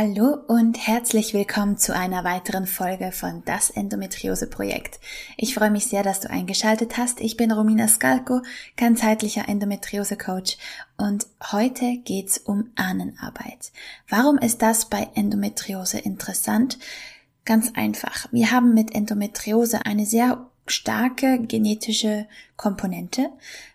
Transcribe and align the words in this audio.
Hallo 0.00 0.38
und 0.46 0.78
herzlich 0.86 1.34
willkommen 1.34 1.76
zu 1.76 1.92
einer 1.92 2.22
weiteren 2.22 2.68
Folge 2.68 3.10
von 3.10 3.42
Das 3.44 3.68
Endometriose 3.68 4.46
Projekt. 4.46 5.00
Ich 5.36 5.54
freue 5.56 5.72
mich 5.72 5.86
sehr, 5.86 6.04
dass 6.04 6.20
du 6.20 6.30
eingeschaltet 6.30 6.96
hast. 6.96 7.20
Ich 7.20 7.36
bin 7.36 7.50
Romina 7.50 7.88
Skalko, 7.88 8.42
ganzheitlicher 8.76 9.48
Endometriose 9.48 10.16
Coach 10.16 10.56
und 10.96 11.26
heute 11.50 11.96
geht's 12.04 12.38
um 12.38 12.70
Ahnenarbeit. 12.76 13.72
Warum 14.08 14.38
ist 14.38 14.62
das 14.62 14.88
bei 14.88 15.08
Endometriose 15.16 15.98
interessant? 15.98 16.78
Ganz 17.44 17.72
einfach. 17.74 18.28
Wir 18.30 18.52
haben 18.52 18.74
mit 18.74 18.94
Endometriose 18.94 19.84
eine 19.84 20.06
sehr 20.06 20.46
starke 20.68 21.40
genetische 21.40 22.28
Komponente. 22.56 23.30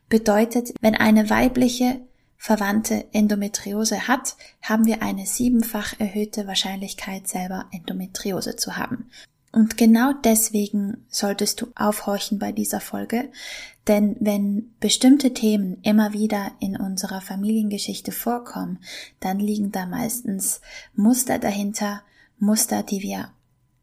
Bedeutet, 0.07 0.73
wenn 0.79 0.95
eine 0.95 1.29
weibliche 1.29 1.99
Verwandte 2.45 3.05
Endometriose 3.13 4.09
hat, 4.09 4.35
haben 4.61 4.85
wir 4.85 5.01
eine 5.01 5.25
siebenfach 5.25 5.97
erhöhte 5.97 6.45
Wahrscheinlichkeit, 6.45 7.25
selber 7.25 7.67
Endometriose 7.71 8.57
zu 8.57 8.75
haben. 8.75 9.09
Und 9.53 9.77
genau 9.77 10.11
deswegen 10.11 11.05
solltest 11.07 11.61
du 11.61 11.67
aufhorchen 11.73 12.39
bei 12.39 12.51
dieser 12.51 12.81
Folge, 12.81 13.31
denn 13.87 14.17
wenn 14.19 14.73
bestimmte 14.81 15.33
Themen 15.33 15.77
immer 15.83 16.11
wieder 16.11 16.51
in 16.59 16.75
unserer 16.75 17.21
Familiengeschichte 17.21 18.11
vorkommen, 18.11 18.79
dann 19.21 19.39
liegen 19.39 19.71
da 19.71 19.85
meistens 19.85 20.59
Muster 20.95 21.39
dahinter, 21.39 22.03
Muster, 22.39 22.83
die 22.83 23.01
wir 23.01 23.29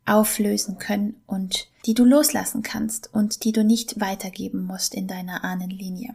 auflösen 0.04 0.76
können 0.76 1.14
und 1.26 1.66
die 1.86 1.94
du 1.94 2.04
loslassen 2.04 2.62
kannst 2.62 3.08
und 3.14 3.42
die 3.44 3.52
du 3.52 3.64
nicht 3.64 4.02
weitergeben 4.02 4.66
musst 4.66 4.94
in 4.94 5.06
deiner 5.06 5.44
Ahnenlinie. 5.44 6.14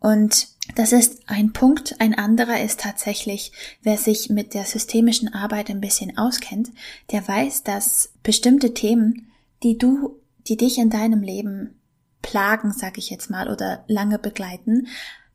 Und 0.00 0.55
das 0.74 0.92
ist 0.92 1.22
ein 1.26 1.52
Punkt. 1.52 2.00
Ein 2.00 2.14
anderer 2.14 2.60
ist 2.62 2.80
tatsächlich, 2.80 3.52
wer 3.82 3.96
sich 3.96 4.30
mit 4.30 4.54
der 4.54 4.64
systemischen 4.64 5.32
Arbeit 5.32 5.70
ein 5.70 5.80
bisschen 5.80 6.18
auskennt, 6.18 6.70
der 7.12 7.26
weiß, 7.26 7.62
dass 7.62 8.12
bestimmte 8.22 8.74
Themen, 8.74 9.30
die 9.62 9.78
du, 9.78 10.18
die 10.48 10.56
dich 10.56 10.78
in 10.78 10.90
deinem 10.90 11.22
Leben 11.22 11.80
plagen, 12.22 12.72
sag 12.72 12.98
ich 12.98 13.10
jetzt 13.10 13.30
mal, 13.30 13.48
oder 13.50 13.84
lange 13.86 14.18
begleiten, 14.18 14.88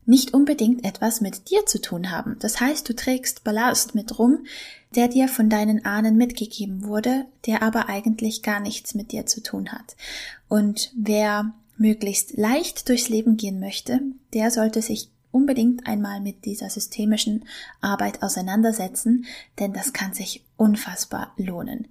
nicht 0.04 0.34
unbedingt 0.34 0.84
etwas 0.84 1.20
mit 1.20 1.50
dir 1.50 1.64
zu 1.64 1.80
tun 1.80 2.10
haben. 2.10 2.36
Das 2.40 2.60
heißt, 2.60 2.88
du 2.88 2.94
trägst 2.94 3.44
Ballast 3.44 3.94
mit 3.94 4.18
rum, 4.18 4.46
der 4.94 5.08
dir 5.08 5.28
von 5.28 5.48
deinen 5.48 5.84
Ahnen 5.84 6.16
mitgegeben 6.16 6.84
wurde, 6.84 7.24
der 7.46 7.62
aber 7.62 7.88
eigentlich 7.88 8.42
gar 8.42 8.60
nichts 8.60 8.94
mit 8.94 9.12
dir 9.12 9.26
zu 9.26 9.42
tun 9.42 9.72
hat. 9.72 9.96
Und 10.48 10.92
wer 10.96 11.54
möglichst 11.78 12.36
leicht 12.36 12.88
durchs 12.88 13.08
Leben 13.08 13.36
gehen 13.36 13.60
möchte, 13.60 14.00
der 14.34 14.50
sollte 14.50 14.82
sich 14.82 15.11
unbedingt 15.32 15.86
einmal 15.86 16.20
mit 16.20 16.44
dieser 16.44 16.70
systemischen 16.70 17.44
Arbeit 17.80 18.22
auseinandersetzen, 18.22 19.26
denn 19.58 19.72
das 19.72 19.92
kann 19.92 20.14
sich 20.14 20.44
unfassbar 20.56 21.32
lohnen. 21.36 21.88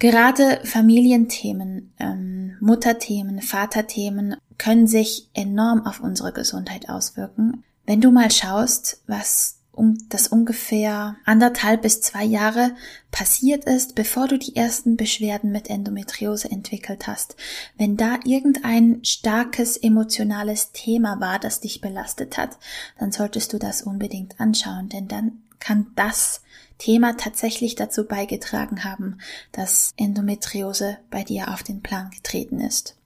Gerade 0.00 0.60
Familienthemen, 0.64 1.92
ähm, 1.98 2.56
Mutterthemen, 2.60 3.42
Vaterthemen 3.42 4.36
können 4.56 4.86
sich 4.86 5.28
enorm 5.34 5.86
auf 5.86 6.00
unsere 6.00 6.32
Gesundheit 6.32 6.88
auswirken. 6.88 7.64
Wenn 7.84 8.00
du 8.00 8.10
mal 8.10 8.30
schaust, 8.30 9.02
was 9.06 9.59
das 10.08 10.28
ungefähr 10.28 11.16
anderthalb 11.24 11.82
bis 11.82 12.00
zwei 12.00 12.24
Jahre 12.24 12.74
passiert 13.10 13.64
ist, 13.64 13.94
bevor 13.94 14.28
du 14.28 14.38
die 14.38 14.56
ersten 14.56 14.96
Beschwerden 14.96 15.52
mit 15.52 15.68
Endometriose 15.68 16.50
entwickelt 16.50 17.06
hast. 17.06 17.36
Wenn 17.76 17.96
da 17.96 18.18
irgendein 18.24 19.04
starkes 19.04 19.76
emotionales 19.76 20.72
Thema 20.72 21.20
war, 21.20 21.38
das 21.38 21.60
dich 21.60 21.80
belastet 21.80 22.38
hat, 22.38 22.58
dann 22.98 23.12
solltest 23.12 23.52
du 23.52 23.58
das 23.58 23.82
unbedingt 23.82 24.38
anschauen, 24.40 24.88
denn 24.88 25.08
dann 25.08 25.42
kann 25.58 25.88
das 25.96 26.42
Thema 26.78 27.16
tatsächlich 27.16 27.74
dazu 27.74 28.06
beigetragen 28.06 28.84
haben, 28.84 29.18
dass 29.52 29.92
Endometriose 29.96 30.98
bei 31.10 31.22
dir 31.22 31.52
auf 31.52 31.62
den 31.62 31.82
Plan 31.82 32.10
getreten 32.10 32.60
ist. 32.60 32.96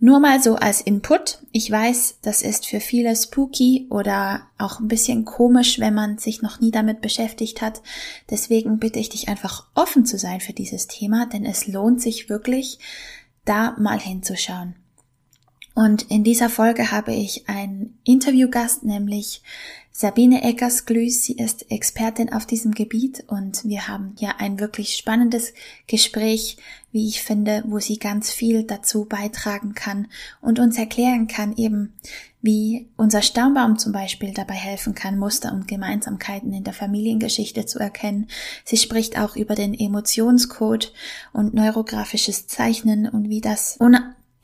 Nur 0.00 0.20
mal 0.20 0.42
so 0.42 0.56
als 0.56 0.80
Input. 0.80 1.38
Ich 1.52 1.70
weiß, 1.70 2.18
das 2.20 2.42
ist 2.42 2.66
für 2.66 2.80
viele 2.80 3.14
spooky 3.16 3.86
oder 3.90 4.42
auch 4.58 4.80
ein 4.80 4.88
bisschen 4.88 5.24
komisch, 5.24 5.78
wenn 5.78 5.94
man 5.94 6.18
sich 6.18 6.42
noch 6.42 6.60
nie 6.60 6.70
damit 6.70 7.00
beschäftigt 7.00 7.62
hat. 7.62 7.80
Deswegen 8.28 8.78
bitte 8.78 8.98
ich 8.98 9.08
dich 9.08 9.28
einfach 9.28 9.66
offen 9.74 10.04
zu 10.04 10.18
sein 10.18 10.40
für 10.40 10.52
dieses 10.52 10.88
Thema, 10.88 11.26
denn 11.26 11.44
es 11.44 11.66
lohnt 11.66 12.02
sich 12.02 12.28
wirklich, 12.28 12.78
da 13.44 13.76
mal 13.78 14.00
hinzuschauen. 14.00 14.74
Und 15.74 16.02
in 16.10 16.22
dieser 16.22 16.50
Folge 16.50 16.92
habe 16.92 17.12
ich 17.12 17.48
einen 17.48 17.98
Interviewgast, 18.04 18.84
nämlich 18.84 19.42
Sabine 19.96 20.42
Eckers-Glüß. 20.42 21.22
Sie 21.22 21.36
ist 21.36 21.70
Expertin 21.70 22.32
auf 22.32 22.46
diesem 22.46 22.72
Gebiet 22.72 23.22
und 23.28 23.64
wir 23.64 23.86
haben 23.86 24.16
ja 24.18 24.34
ein 24.38 24.58
wirklich 24.58 24.96
spannendes 24.96 25.54
Gespräch 25.86 26.56
wie 26.94 27.08
ich 27.08 27.22
finde, 27.22 27.64
wo 27.66 27.80
sie 27.80 27.98
ganz 27.98 28.30
viel 28.30 28.62
dazu 28.62 29.04
beitragen 29.04 29.74
kann 29.74 30.06
und 30.40 30.60
uns 30.60 30.78
erklären 30.78 31.26
kann 31.26 31.56
eben, 31.56 31.92
wie 32.40 32.88
unser 32.96 33.20
Stammbaum 33.20 33.78
zum 33.78 33.92
Beispiel 33.92 34.32
dabei 34.32 34.54
helfen 34.54 34.94
kann, 34.94 35.18
Muster 35.18 35.52
und 35.52 35.66
Gemeinsamkeiten 35.66 36.52
in 36.52 36.62
der 36.62 36.72
Familiengeschichte 36.72 37.66
zu 37.66 37.80
erkennen. 37.80 38.28
Sie 38.64 38.76
spricht 38.76 39.18
auch 39.18 39.34
über 39.34 39.56
den 39.56 39.74
Emotionscode 39.74 40.92
und 41.32 41.54
neurografisches 41.54 42.46
Zeichnen 42.46 43.08
und 43.08 43.28
wie 43.28 43.40
das 43.40 43.76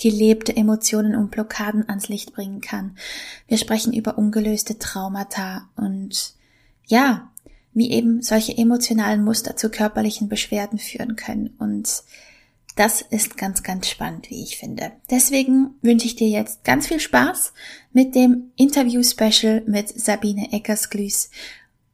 ungelebte 0.00 0.56
Emotionen 0.56 1.14
und 1.14 1.30
Blockaden 1.30 1.88
ans 1.88 2.08
Licht 2.08 2.32
bringen 2.32 2.60
kann. 2.60 2.96
Wir 3.48 3.58
sprechen 3.58 3.92
über 3.92 4.16
ungelöste 4.16 4.78
Traumata 4.78 5.68
und 5.76 6.34
ja, 6.86 7.30
wie 7.72 7.90
eben 7.92 8.22
solche 8.22 8.56
emotionalen 8.56 9.22
Muster 9.22 9.56
zu 9.56 9.70
körperlichen 9.70 10.28
Beschwerden 10.28 10.78
führen 10.78 11.16
können 11.16 11.54
und 11.58 12.02
das 12.76 13.02
ist 13.02 13.36
ganz, 13.36 13.62
ganz 13.62 13.88
spannend, 13.88 14.30
wie 14.30 14.42
ich 14.42 14.56
finde. 14.56 14.92
Deswegen 15.10 15.74
wünsche 15.82 16.06
ich 16.06 16.16
dir 16.16 16.28
jetzt 16.28 16.64
ganz 16.64 16.86
viel 16.86 17.00
Spaß 17.00 17.52
mit 17.92 18.14
dem 18.14 18.52
Interview-Special 18.56 19.64
mit 19.66 19.88
Sabine 19.88 20.52
Eckersglüß 20.52 21.30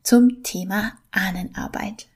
zum 0.03 0.43
Thema 0.45 0.93
Ahnenarbeit. 1.11 2.07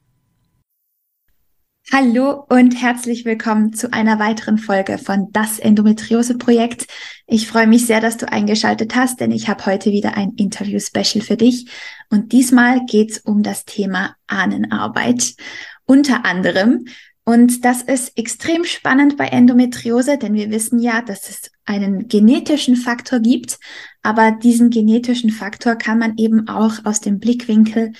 Hallo 1.93 2.45
und 2.49 2.81
herzlich 2.81 3.25
willkommen 3.25 3.73
zu 3.73 3.93
einer 3.93 4.21
weiteren 4.21 4.59
Folge 4.59 4.97
von 4.97 5.33
Das 5.33 5.59
Endometriose 5.59 6.39
Projekt. 6.39 6.87
Ich 7.27 7.49
freue 7.49 7.67
mich 7.67 7.84
sehr, 7.84 8.01
dass 8.01 8.17
du 8.17 8.31
eingeschaltet 8.31 8.95
hast, 8.95 9.19
denn 9.19 9.33
ich 9.33 9.49
habe 9.49 9.67
heute 9.67 9.91
wieder 9.91 10.17
ein 10.17 10.34
Interview-Special 10.37 11.21
für 11.21 11.37
dich. 11.37 11.69
Und 12.09 12.31
diesmal 12.31 12.87
geht 12.87 13.11
es 13.11 13.19
um 13.19 13.43
das 13.43 13.65
Thema 13.65 14.15
Ahnenarbeit. 14.29 15.34
Unter 15.84 16.25
anderem 16.25 16.84
und 17.25 17.65
das 17.65 17.83
ist 17.83 18.17
extrem 18.17 18.65
spannend 18.65 19.17
bei 19.17 19.27
Endometriose, 19.27 20.17
denn 20.17 20.34
wir 20.34 20.50
wissen 20.50 20.79
ja, 20.79 21.03
dass 21.03 21.29
es 21.29 21.50
einen 21.65 22.06
genetischen 22.06 22.77
Faktor 22.77 23.19
gibt, 23.19 23.59
aber 24.03 24.31
diesen 24.31 24.71
genetischen 24.71 25.31
Faktor 25.31 25.75
kann 25.75 25.99
man 25.99 26.17
eben 26.19 26.49
auch 26.49 26.84
aus 26.84 27.00
dem 27.00 27.19
Blickwinkel 27.19 27.93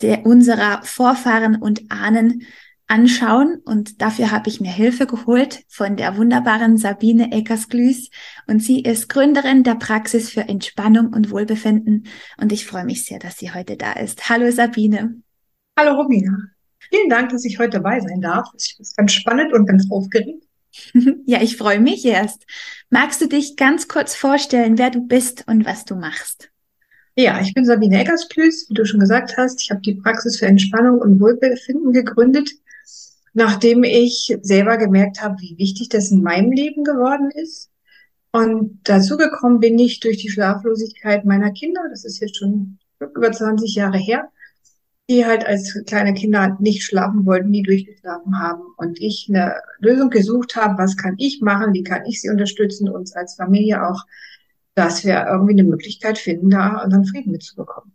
der 0.00 0.26
unserer 0.26 0.82
Vorfahren 0.82 1.56
und 1.56 1.90
Ahnen 1.90 2.42
anschauen 2.92 3.56
und 3.64 4.02
dafür 4.02 4.30
habe 4.30 4.50
ich 4.50 4.60
mir 4.60 4.70
Hilfe 4.70 5.06
geholt 5.06 5.64
von 5.68 5.96
der 5.96 6.18
wunderbaren 6.18 6.76
Sabine 6.76 7.32
Eckersglüß 7.32 8.10
und 8.46 8.62
sie 8.62 8.82
ist 8.82 9.08
Gründerin 9.08 9.62
der 9.62 9.76
Praxis 9.76 10.28
für 10.28 10.42
Entspannung 10.42 11.14
und 11.14 11.30
Wohlbefinden 11.30 12.06
und 12.36 12.52
ich 12.52 12.66
freue 12.66 12.84
mich 12.84 13.06
sehr, 13.06 13.18
dass 13.18 13.38
sie 13.38 13.54
heute 13.54 13.78
da 13.78 13.94
ist. 13.94 14.28
Hallo 14.28 14.50
Sabine. 14.50 15.22
Hallo 15.78 15.94
Romina. 15.94 16.36
Vielen 16.90 17.08
Dank, 17.08 17.30
dass 17.30 17.46
ich 17.46 17.58
heute 17.58 17.78
dabei 17.78 17.98
sein 17.98 18.20
darf. 18.20 18.46
Es 18.54 18.78
ist 18.78 18.94
ganz 18.94 19.12
spannend 19.14 19.54
und 19.54 19.66
ganz 19.66 19.90
aufgeregt. 19.90 20.44
Ja, 21.26 21.40
ich 21.40 21.56
freue 21.56 21.80
mich 21.80 22.04
erst. 22.04 22.46
Magst 22.90 23.20
du 23.20 23.26
dich 23.26 23.56
ganz 23.56 23.88
kurz 23.88 24.14
vorstellen, 24.14 24.76
wer 24.76 24.90
du 24.90 25.00
bist 25.00 25.44
und 25.46 25.64
was 25.64 25.84
du 25.84 25.94
machst? 25.96 26.50
Ja, 27.14 27.40
ich 27.42 27.52
bin 27.52 27.66
Sabine 27.66 28.00
Eckersplüß, 28.00 28.70
wie 28.70 28.74
du 28.74 28.86
schon 28.86 29.00
gesagt 29.00 29.36
hast. 29.36 29.60
Ich 29.60 29.70
habe 29.70 29.82
die 29.82 29.94
Praxis 29.94 30.38
für 30.38 30.46
Entspannung 30.46 30.98
und 30.98 31.20
Wohlbefinden 31.20 31.92
gegründet, 31.92 32.50
nachdem 33.34 33.84
ich 33.84 34.36
selber 34.42 34.76
gemerkt 34.76 35.22
habe, 35.22 35.36
wie 35.40 35.56
wichtig 35.58 35.88
das 35.88 36.10
in 36.10 36.22
meinem 36.22 36.52
Leben 36.52 36.84
geworden 36.84 37.30
ist. 37.30 37.70
Und 38.32 38.80
dazu 38.84 39.16
gekommen 39.16 39.60
bin 39.60 39.78
ich 39.78 40.00
durch 40.00 40.18
die 40.18 40.30
Schlaflosigkeit 40.30 41.24
meiner 41.24 41.52
Kinder. 41.52 41.82
Das 41.90 42.04
ist 42.04 42.20
jetzt 42.20 42.36
schon 42.36 42.78
über 43.00 43.32
20 43.32 43.74
Jahre 43.74 43.98
her. 43.98 44.30
die 45.10 45.26
halt 45.26 45.44
als 45.46 45.78
kleine 45.86 46.14
Kinder 46.14 46.56
nicht 46.60 46.84
schlafen 46.84 47.26
wollten, 47.26 47.50
nie 47.50 47.62
durchgeschlafen 47.62 48.38
haben. 48.40 48.62
Und 48.76 49.00
ich 49.00 49.26
eine 49.28 49.56
Lösung 49.80 50.10
gesucht 50.10 50.56
habe, 50.56 50.78
was 50.78 50.96
kann 50.96 51.16
ich 51.18 51.40
machen, 51.40 51.74
wie 51.74 51.82
kann 51.82 52.06
ich 52.06 52.20
sie 52.20 52.30
unterstützen, 52.30 52.88
uns 52.88 53.12
als 53.14 53.34
Familie 53.34 53.86
auch, 53.86 54.04
dass 54.74 55.04
wir 55.04 55.26
irgendwie 55.26 55.52
eine 55.52 55.64
Möglichkeit 55.64 56.18
finden, 56.18 56.50
da 56.50 56.82
unseren 56.82 57.04
Frieden 57.04 57.32
mitzubekommen. 57.32 57.92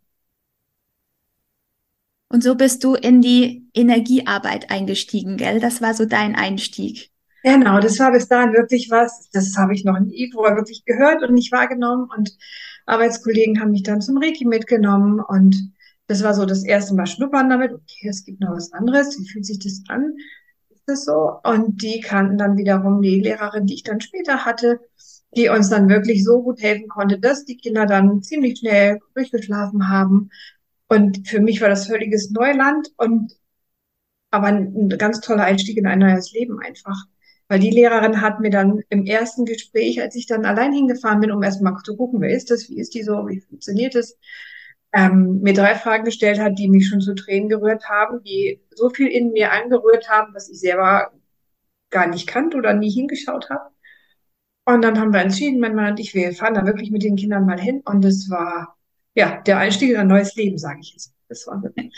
Und 2.30 2.44
so 2.44 2.56
bist 2.56 2.84
du 2.84 2.96
in 2.96 3.22
die 3.22 3.70
Energiearbeit 3.74 4.70
eingestiegen, 4.70 5.38
gell? 5.38 5.60
Das 5.60 5.82
war 5.82 5.94
so 5.94 6.06
dein 6.06 6.36
Einstieg. 6.36 7.12
Genau, 7.44 7.80
das 7.80 8.00
war 8.00 8.12
bis 8.12 8.28
dahin 8.28 8.54
wirklich 8.54 8.90
was, 8.90 9.30
das 9.32 9.56
habe 9.58 9.74
ich 9.74 9.86
noch 9.86 10.00
nie 10.00 10.30
vorher 10.34 10.58
wirklich 10.58 10.84
gehört 10.84 11.24
und 11.24 11.34
nicht 11.34 11.52
wahrgenommen. 11.52 12.10
Und 12.16 12.36
Arbeitskollegen 12.86 13.62
haben 13.62 13.72
mich 13.72 13.84
dann 13.84 14.02
zum 14.02 14.18
Reiki 14.18 14.46
mitgenommen 14.46 15.22
und 15.22 15.56
das 16.08 16.24
war 16.24 16.34
so 16.34 16.46
das 16.46 16.64
erste 16.64 16.96
Mal 16.96 17.06
schnuppern 17.06 17.50
damit. 17.50 17.74
Okay, 17.74 18.08
es 18.10 18.26
gibt 18.26 18.42
noch 18.42 18.52
was 18.52 18.72
anderes. 18.74 19.18
Wie 19.20 19.30
fühlt 19.30 19.46
sich 19.46 19.60
das 19.60 19.84
an? 19.88 20.16
Ist 20.70 20.84
das 20.88 21.06
so? 21.06 21.40
Und 21.44 21.82
die 21.82 22.00
kannten 22.02 22.38
dann 22.38 22.58
wiederum 22.58 23.02
die 23.02 23.22
Lehrerin, 23.22 23.66
die 23.66 23.76
ich 23.76 23.84
dann 23.84 24.02
später 24.02 24.46
hatte, 24.46 24.80
die 25.36 25.50
uns 25.50 25.70
dann 25.70 25.90
wirklich 25.90 26.24
so 26.24 26.42
gut 26.42 26.62
helfen 26.62 26.88
konnte, 26.88 27.20
dass 27.20 27.46
die 27.46 27.58
Kinder 27.58 27.86
dann 27.86 28.22
ziemlich 28.24 28.60
schnell 28.60 29.00
durchgeschlafen 29.14 29.90
haben. 29.90 30.30
Und 30.88 31.28
für 31.28 31.40
mich 31.40 31.62
war 31.62 31.70
das 31.70 31.88
völliges 31.88 32.32
Neuland 32.32 32.90
und 32.98 33.34
aber 34.32 34.48
ein, 34.48 34.90
ganz 34.98 35.22
toller 35.22 35.44
Einstieg 35.44 35.78
in 35.78 35.88
ein 35.88 36.00
neues 36.00 36.32
Leben 36.34 36.60
einfach. 36.60 36.98
Weil 37.50 37.60
die 37.60 37.72
Lehrerin 37.72 38.22
hat 38.22 38.42
mir 38.42 38.50
dann 38.50 38.82
im 38.90 39.06
ersten 39.06 39.46
Gespräch, 39.46 40.02
als 40.02 40.16
ich 40.16 40.28
dann 40.28 40.46
allein 40.46 40.74
hingefahren 40.74 41.22
bin, 41.22 41.32
um 41.32 41.44
erstmal 41.44 41.78
zu 41.84 41.96
gucken, 41.96 42.20
wer 42.22 42.30
ist 42.30 42.52
das, 42.52 42.70
wie 42.70 42.80
ist 42.80 42.94
die 42.94 43.04
so, 43.04 43.28
wie 43.28 43.40
funktioniert 43.40 43.96
das, 43.96 44.18
ähm, 44.94 45.42
mir 45.42 45.54
drei 45.54 45.76
Fragen 45.76 46.06
gestellt 46.06 46.40
hat, 46.40 46.60
die 46.60 46.70
mich 46.70 46.88
schon 46.88 47.02
zu 47.02 47.16
Tränen 47.16 47.50
gerührt 47.50 47.88
haben, 47.90 48.22
die 48.24 48.62
so 48.76 48.90
viel 48.90 49.08
in 49.08 49.32
mir 49.32 49.52
angerührt 49.52 50.10
haben, 50.10 50.34
was 50.34 50.50
ich 50.50 50.60
selber 50.60 51.12
gar 51.90 52.08
nicht 52.08 52.28
kannte 52.28 52.58
oder 52.58 52.74
nie 52.74 52.90
hingeschaut 52.90 53.50
habe. 53.50 53.72
Und 54.66 54.82
dann 54.82 55.00
haben 55.00 55.14
wir 55.14 55.22
entschieden, 55.22 55.60
mein 55.60 55.76
Mann 55.76 55.92
und 55.92 56.00
ich, 56.00 56.14
wir 56.14 56.34
fahren 56.34 56.54
da 56.54 56.66
wirklich 56.66 56.92
mit 56.92 57.04
den 57.04 57.16
Kindern 57.16 57.46
mal 57.46 57.60
hin. 57.60 57.82
Und 57.86 58.04
es 58.04 58.30
war, 58.30 58.77
ja, 59.18 59.42
der 59.42 59.58
Einstieg 59.58 59.90
in 59.90 59.98
ein 59.98 60.08
neues 60.08 60.36
Leben, 60.36 60.60
sage 60.60 60.80
ich 60.80 60.92
jetzt. 60.92 61.12
Das 61.28 61.48
war 61.48 61.62
wirklich, 61.64 61.92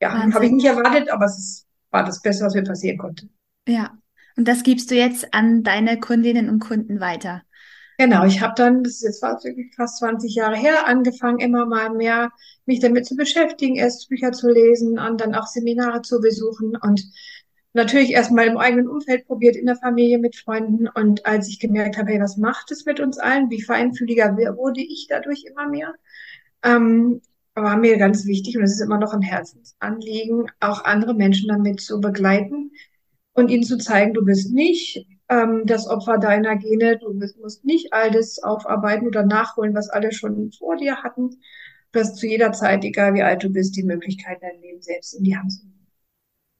ja, 0.00 0.30
habe 0.32 0.44
ich 0.44 0.52
nicht 0.52 0.66
erwartet, 0.66 1.10
aber 1.10 1.24
es 1.24 1.38
ist, 1.38 1.66
war 1.90 2.04
das 2.04 2.20
Beste, 2.20 2.44
was 2.44 2.54
mir 2.54 2.62
passieren 2.62 2.98
konnte. 2.98 3.28
Ja, 3.66 3.98
und 4.36 4.46
das 4.46 4.62
gibst 4.62 4.90
du 4.90 4.94
jetzt 4.94 5.32
an 5.32 5.62
deine 5.62 5.98
Kundinnen 5.98 6.50
und 6.50 6.60
Kunden 6.60 7.00
weiter. 7.00 7.42
Genau, 7.96 8.24
ich 8.26 8.42
habe 8.42 8.52
dann, 8.56 8.82
das 8.82 9.02
ist 9.02 9.02
jetzt 9.02 9.22
wirklich 9.22 9.74
fast 9.74 9.98
20 9.98 10.34
Jahre 10.34 10.56
her, 10.56 10.86
angefangen, 10.86 11.38
immer 11.38 11.64
mal 11.64 11.90
mehr 11.90 12.30
mich 12.66 12.80
damit 12.80 13.06
zu 13.06 13.16
beschäftigen, 13.16 13.76
erst 13.76 14.10
Bücher 14.10 14.32
zu 14.32 14.50
lesen 14.50 14.98
und 14.98 15.20
dann 15.20 15.34
auch 15.34 15.46
Seminare 15.46 16.02
zu 16.02 16.20
besuchen 16.20 16.76
und 16.76 17.02
natürlich 17.72 18.10
erstmal 18.10 18.46
im 18.46 18.58
eigenen 18.58 18.88
Umfeld 18.88 19.26
probiert, 19.26 19.56
in 19.56 19.66
der 19.66 19.76
Familie 19.76 20.18
mit 20.18 20.36
Freunden. 20.36 20.88
Und 20.88 21.24
als 21.24 21.48
ich 21.48 21.58
gemerkt 21.58 21.96
habe, 21.96 22.10
hey, 22.10 22.20
was 22.20 22.36
macht 22.36 22.70
es 22.70 22.84
mit 22.84 23.00
uns 23.00 23.18
allen? 23.18 23.48
Wie 23.48 23.62
feinfühliger 23.62 24.36
wurde 24.36 24.82
ich 24.82 25.06
dadurch 25.08 25.44
immer 25.44 25.68
mehr? 25.68 25.94
Ähm, 26.62 27.20
war 27.54 27.76
mir 27.76 27.98
ganz 27.98 28.26
wichtig 28.26 28.56
und 28.56 28.62
es 28.62 28.72
ist 28.72 28.80
immer 28.80 28.98
noch 28.98 29.12
ein 29.12 29.22
Herzensanliegen, 29.22 30.46
auch 30.60 30.84
andere 30.84 31.14
Menschen 31.14 31.48
damit 31.48 31.80
zu 31.80 32.00
begleiten 32.00 32.70
und 33.32 33.50
ihnen 33.50 33.64
zu 33.64 33.78
zeigen, 33.78 34.14
du 34.14 34.24
bist 34.24 34.52
nicht 34.52 35.06
ähm, 35.28 35.62
das 35.64 35.86
Opfer 35.86 36.18
deiner 36.18 36.56
Gene, 36.56 36.98
du 36.98 37.14
bist, 37.14 37.38
musst 37.38 37.64
nicht 37.64 37.92
alles 37.92 38.42
aufarbeiten 38.42 39.06
oder 39.06 39.24
nachholen, 39.24 39.74
was 39.74 39.88
alle 39.88 40.12
schon 40.12 40.52
vor 40.52 40.76
dir 40.76 41.02
hatten. 41.02 41.40
Du 41.92 42.00
hast 42.00 42.16
zu 42.16 42.26
jeder 42.26 42.52
Zeit, 42.52 42.84
egal 42.84 43.14
wie 43.14 43.22
alt 43.22 43.42
du 43.42 43.50
bist, 43.50 43.76
die 43.76 43.82
Möglichkeit, 43.82 44.38
dein 44.42 44.60
Leben 44.60 44.82
selbst 44.82 45.14
in 45.14 45.24
die 45.24 45.36
Hand 45.36 45.52
zu 45.52 45.66
nehmen. 45.66 45.86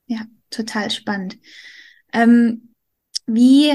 Ja, 0.06 0.20
total 0.50 0.90
spannend. 0.90 1.38
Ähm, 2.12 2.74
wie 3.26 3.72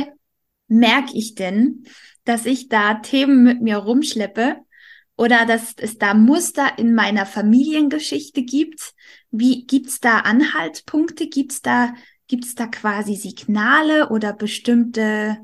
merke 0.67 1.11
ich 1.13 1.35
denn, 1.35 1.85
dass 2.25 2.45
ich 2.45 2.69
da 2.69 2.95
Themen 2.95 3.43
mit 3.43 3.61
mir 3.61 3.77
rumschleppe 3.77 4.57
oder 5.17 5.45
dass 5.45 5.75
es 5.77 5.97
da 5.97 6.13
Muster 6.13 6.77
in 6.77 6.93
meiner 6.93 7.25
Familiengeschichte 7.25 8.43
gibt? 8.43 8.93
Wie 9.31 9.65
gibt's 9.65 9.99
da 9.99 10.19
Anhaltspunkte? 10.19 11.27
Gibt's 11.27 11.61
da 11.61 11.93
gibt's 12.27 12.55
da 12.55 12.67
quasi 12.67 13.15
Signale 13.15 14.09
oder 14.09 14.33
bestimmte 14.33 15.37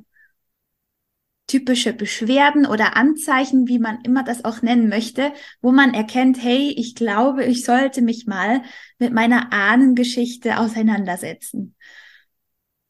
typische 1.47 1.91
Beschwerden 1.91 2.65
oder 2.65 2.95
Anzeichen, 2.95 3.68
wie 3.68 3.77
man 3.77 4.00
immer 4.03 4.23
das 4.23 4.45
auch 4.45 4.62
nennen 4.62 4.88
möchte, 4.88 5.33
wo 5.62 5.71
man 5.71 5.94
erkennt, 5.94 6.41
hey, 6.41 6.74
ich 6.77 6.95
glaube, 6.95 7.44
ich 7.44 7.65
sollte 7.65 8.01
mich 8.01 8.25
mal 8.25 8.62
mit 9.00 9.12
meiner 9.12 9.51
Ahnengeschichte 9.51 10.57
auseinandersetzen. 10.57 11.75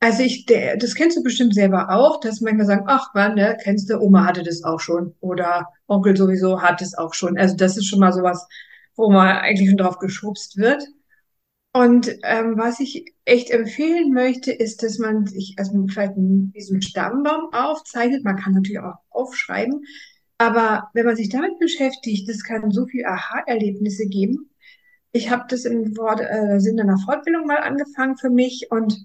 Also 0.03 0.23
ich, 0.23 0.47
der, 0.47 0.77
das 0.77 0.95
kennst 0.95 1.15
du 1.15 1.21
bestimmt 1.21 1.53
selber 1.53 1.91
auch, 1.91 2.19
dass 2.19 2.41
manchmal 2.41 2.65
sagen, 2.65 2.85
ach 2.87 3.13
man, 3.13 3.35
ne, 3.35 3.55
kennst 3.63 3.87
du, 3.87 3.99
Oma 3.99 4.25
hatte 4.25 4.41
das 4.41 4.63
auch 4.63 4.79
schon 4.79 5.13
oder 5.19 5.67
Onkel 5.87 6.17
sowieso 6.17 6.59
hat 6.61 6.81
es 6.81 6.97
auch 6.97 7.13
schon. 7.13 7.37
Also 7.37 7.55
das 7.55 7.77
ist 7.77 7.85
schon 7.85 7.99
mal 7.99 8.11
sowas, 8.11 8.47
wo 8.95 9.11
man 9.11 9.37
eigentlich 9.37 9.69
schon 9.69 9.77
drauf 9.77 9.99
geschubst 9.99 10.57
wird. 10.57 10.83
Und 11.71 12.09
ähm, 12.23 12.57
was 12.57 12.79
ich 12.79 13.13
echt 13.25 13.51
empfehlen 13.51 14.11
möchte, 14.11 14.51
ist, 14.51 14.81
dass 14.81 14.97
man 14.97 15.27
sich 15.27 15.53
also 15.57 15.85
vielleicht 15.87 16.13
diesen 16.15 16.81
Stammbaum 16.81 17.53
aufzeichnet. 17.53 18.23
Man 18.23 18.37
kann 18.37 18.53
natürlich 18.53 18.79
auch 18.79 18.95
aufschreiben. 19.11 19.85
Aber 20.39 20.89
wenn 20.95 21.05
man 21.05 21.15
sich 21.15 21.29
damit 21.29 21.59
beschäftigt, 21.59 22.27
das 22.27 22.43
kann 22.43 22.71
so 22.71 22.87
viel 22.87 23.05
Aha-Erlebnisse 23.05 24.07
geben. 24.07 24.49
Ich 25.11 25.29
habe 25.29 25.43
das 25.47 25.65
im 25.65 25.95
Wort, 25.95 26.21
äh, 26.21 26.59
Sinne 26.59 26.81
einer 26.81 26.97
Fortbildung 26.97 27.45
mal 27.45 27.59
angefangen 27.59 28.17
für 28.17 28.31
mich 28.31 28.67
und 28.71 28.97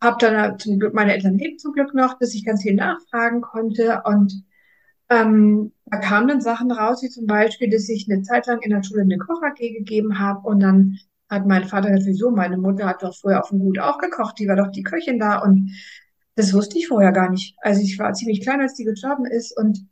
habe 0.00 0.16
dann 0.20 0.58
zum 0.58 0.78
Glück, 0.78 0.94
meine 0.94 1.14
Eltern 1.14 1.38
leben 1.38 1.58
zum 1.58 1.72
Glück 1.72 1.94
noch, 1.94 2.18
dass 2.18 2.34
ich 2.34 2.44
ganz 2.44 2.62
viel 2.62 2.74
nachfragen 2.74 3.40
konnte. 3.42 4.02
Und 4.04 4.44
ähm, 5.10 5.72
da 5.86 5.98
kamen 5.98 6.28
dann 6.28 6.40
Sachen 6.40 6.70
raus, 6.70 7.02
wie 7.02 7.08
zum 7.10 7.26
Beispiel, 7.26 7.70
dass 7.70 7.88
ich 7.88 8.08
eine 8.10 8.22
Zeit 8.22 8.46
lang 8.46 8.62
in 8.62 8.70
der 8.70 8.82
Schule 8.82 9.02
eine 9.02 9.18
Koch-AG 9.18 9.58
gegeben 9.58 10.18
habe 10.18 10.46
und 10.48 10.60
dann 10.60 10.98
hat 11.28 11.46
mein 11.46 11.64
Vater 11.64 11.90
gesagt, 11.90 12.06
wieso? 12.06 12.30
Meine 12.30 12.58
Mutter 12.58 12.86
hat 12.86 13.02
doch 13.02 13.14
vorher 13.14 13.42
auf 13.42 13.50
dem 13.50 13.60
Gut 13.60 13.78
auch 13.78 13.98
gekocht, 13.98 14.38
die 14.38 14.48
war 14.48 14.56
doch 14.56 14.68
die 14.68 14.82
Köchin 14.82 15.18
da 15.18 15.38
und 15.38 15.70
das 16.34 16.52
wusste 16.54 16.78
ich 16.78 16.88
vorher 16.88 17.12
gar 17.12 17.30
nicht. 17.30 17.56
Also 17.60 17.82
ich 17.82 17.98
war 17.98 18.12
ziemlich 18.14 18.40
klein, 18.40 18.60
als 18.60 18.74
die 18.74 18.84
gestorben 18.84 19.26
ist 19.26 19.56
und 19.56 19.86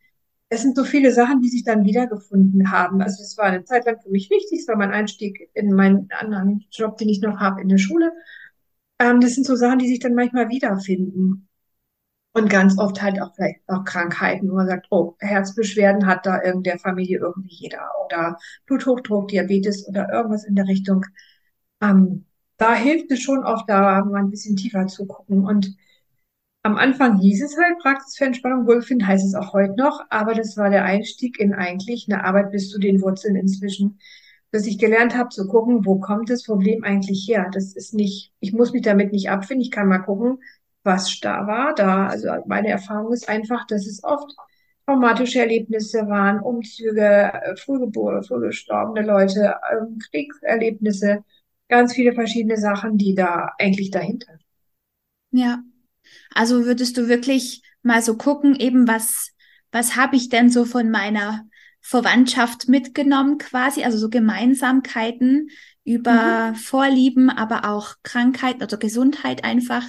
es 0.49 0.63
sind 0.63 0.77
so 0.77 0.85
viele 0.85 1.13
Sachen, 1.13 1.43
die 1.43 1.49
sich 1.49 1.63
dann 1.65 1.85
wiedergefunden 1.85 2.71
haben. 2.73 3.03
Also 3.03 3.23
es 3.23 3.37
war 3.37 3.45
eine 3.45 3.65
Zeit 3.65 3.85
lang 3.87 4.01
für 4.01 4.11
mich 4.11 4.31
wichtig, 4.31 4.61
es 4.61 4.69
war 4.69 4.77
mein 4.77 4.93
Einstieg 4.93 5.51
in 5.53 5.73
meinen 5.75 6.09
anderen 6.11 6.65
Job, 6.71 6.97
den 6.97 7.09
ich 7.09 7.21
noch 7.21 7.39
habe 7.39 7.61
in 7.61 7.69
der 7.69 7.79
Schule. 7.79 8.13
Ähm, 8.99 9.21
das 9.21 9.35
sind 9.35 9.47
so 9.47 9.57
Sachen, 9.57 9.79
die 9.79 9.89
sich 9.89 10.01
dann 10.01 10.15
manchmal 10.15 10.49
wiederfinden. 10.49 11.49
Und 12.35 12.51
ganz 12.51 12.79
oft 12.79 13.03
halt 13.03 13.21
auch 13.21 13.35
vielleicht 13.35 13.61
auch 13.69 13.85
Krankheiten, 13.85 14.51
wo 14.51 14.55
man 14.55 14.67
sagt, 14.69 14.87
oh, 14.91 15.17
Herzbeschwerden 15.19 16.07
hat 16.07 16.25
da 16.27 16.37
in 16.39 16.63
der 16.63 16.79
Familie 16.79 17.19
irgendwie 17.19 17.55
jeder 17.55 17.91
oder 18.05 18.39
Bluthochdruck, 18.67 19.29
Diabetes 19.29 19.89
oder 19.89 20.09
irgendwas 20.13 20.45
in 20.45 20.55
der 20.55 20.69
Richtung. 20.69 21.05
Ähm, 21.81 22.27
da 22.59 22.75
hilft 22.75 23.11
es 23.11 23.21
schon 23.21 23.45
oft, 23.45 23.69
da 23.69 24.05
mal 24.05 24.21
ein 24.21 24.31
bisschen 24.31 24.57
tiefer 24.57 24.87
zu 24.87 25.07
gucken. 25.07 25.47
Und 25.47 25.75
am 26.63 26.77
Anfang 26.77 27.19
hieß 27.19 27.43
es 27.43 27.57
halt 27.57 27.79
Praxis 27.79 28.17
für 28.17 28.27
Entspannung, 28.27 28.67
Wohlfinden 28.67 29.07
heißt 29.07 29.25
es 29.25 29.35
auch 29.35 29.53
heute 29.53 29.75
noch, 29.77 30.01
aber 30.11 30.35
das 30.35 30.57
war 30.57 30.71
der 30.71 30.85
Einstieg 30.85 31.39
in 31.41 31.55
eigentlich 31.55 32.07
eine 32.09 32.25
Arbeit 32.25 32.51
bis 32.53 32.71
zu 32.71 32.79
den 32.79 33.01
Wurzeln 33.01 33.37
inzwischen, 33.37 33.99
dass 34.51 34.67
ich 34.67 34.79
gelernt 34.79 35.17
habe 35.17 35.29
zu 35.29 35.47
gucken, 35.47 35.85
wo 35.85 35.99
kommt 36.01 36.31
das 36.31 36.45
Problem 36.45 36.85
eigentlich 36.85 37.27
her? 37.29 37.51
Das 37.53 37.75
ist 37.75 37.95
nicht, 37.95 38.33
ich 38.41 38.53
muss 38.53 38.73
mich 38.73 38.83
damit 38.83 39.13
nicht 39.13 39.31
abfinden, 39.31 39.63
ich 39.63 39.71
kann 39.71 39.89
mal 39.89 39.99
gucken, 39.99 40.39
was 40.85 41.21
da 41.21 41.47
war. 41.47 41.75
Da, 41.75 42.07
also 42.07 42.29
meine 42.47 42.69
Erfahrung 42.69 43.13
ist 43.13 43.29
einfach, 43.29 43.67
dass 43.67 43.87
es 43.87 44.03
oft 44.05 44.35
traumatische 44.87 45.41
Erlebnisse 45.41 46.09
waren, 46.09 46.41
Umzüge, 46.41 47.03
äh, 47.03 47.57
Frühgeborene, 47.57 48.23
frühgestorbene 48.23 49.07
Leute, 49.07 49.55
ähm, 49.71 49.99
Kriegserlebnisse, 50.11 51.25
ganz 51.69 51.93
viele 51.93 52.15
verschiedene 52.15 52.57
Sachen, 52.57 52.97
die 52.97 53.15
da 53.15 53.51
eigentlich 53.59 53.91
dahinter. 53.91 54.39
Ja, 55.31 55.63
also 56.35 56.65
würdest 56.65 56.97
du 56.97 57.07
wirklich 57.07 57.63
mal 57.83 58.01
so 58.01 58.17
gucken, 58.17 58.57
eben 58.57 58.89
was, 58.89 59.33
was 59.73 59.97
habe 59.97 60.17
ich 60.17 60.31
denn 60.31 60.49
so 60.49 60.65
von 60.65 60.91
meiner 60.91 61.47
Verwandtschaft 61.81 62.69
mitgenommen 62.69 63.39
quasi, 63.39 63.85
also 63.85 63.99
so 63.99 64.11
Gemeinsamkeiten 64.11 65.51
über 65.85 66.51
mhm. 66.51 66.55
Vorlieben, 66.57 67.31
aber 67.31 67.65
auch 67.69 67.95
Krankheit 68.03 68.63
oder 68.63 68.77
Gesundheit 68.77 69.45
einfach 69.45 69.85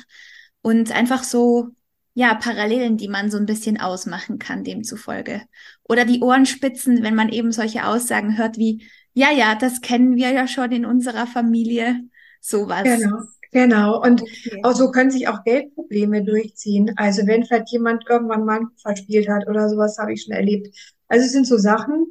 und 0.62 0.92
einfach 0.92 1.24
so, 1.24 1.70
ja, 2.14 2.34
Parallelen, 2.36 2.98
die 2.98 3.08
man 3.08 3.30
so 3.30 3.38
ein 3.38 3.46
bisschen 3.46 3.80
ausmachen 3.80 4.40
kann, 4.40 4.64
demzufolge. 4.64 5.42
Oder 5.84 6.06
die 6.06 6.22
Ohrenspitzen, 6.22 7.04
wenn 7.04 7.16
man 7.16 7.30
eben 7.30 7.52
solche 7.52 7.86
Aussagen 7.86 8.38
hört 8.38 8.58
wie, 8.58 8.88
ja, 9.14 9.32
ja, 9.32 9.56
das 9.56 9.82
kennen 9.82 10.16
wir 10.16 10.32
ja 10.32 10.48
schon 10.48 10.72
in 10.72 10.86
unserer 10.86 11.28
Familie, 11.28 12.00
sowas. 12.40 12.84
Genau. 12.84 13.18
Genau, 13.52 14.00
und 14.00 14.22
okay. 14.22 14.62
auch 14.62 14.76
so 14.76 14.92
können 14.92 15.10
sich 15.10 15.28
auch 15.28 15.44
Geldprobleme 15.44 16.24
durchziehen. 16.24 16.94
Also 16.98 17.26
wenn 17.26 17.44
vielleicht 17.44 17.72
jemand 17.72 18.08
irgendwann 18.08 18.46
mal 18.46 18.62
verspielt 18.80 19.28
hat 19.28 19.48
oder 19.48 19.70
sowas, 19.70 19.98
habe 19.98 20.14
ich 20.14 20.24
schon 20.24 20.36
erlebt. 20.36 20.68
Also 21.10 21.26
es 21.26 21.32
sind 21.34 21.48
so 21.48 21.58
Sachen, 21.58 22.08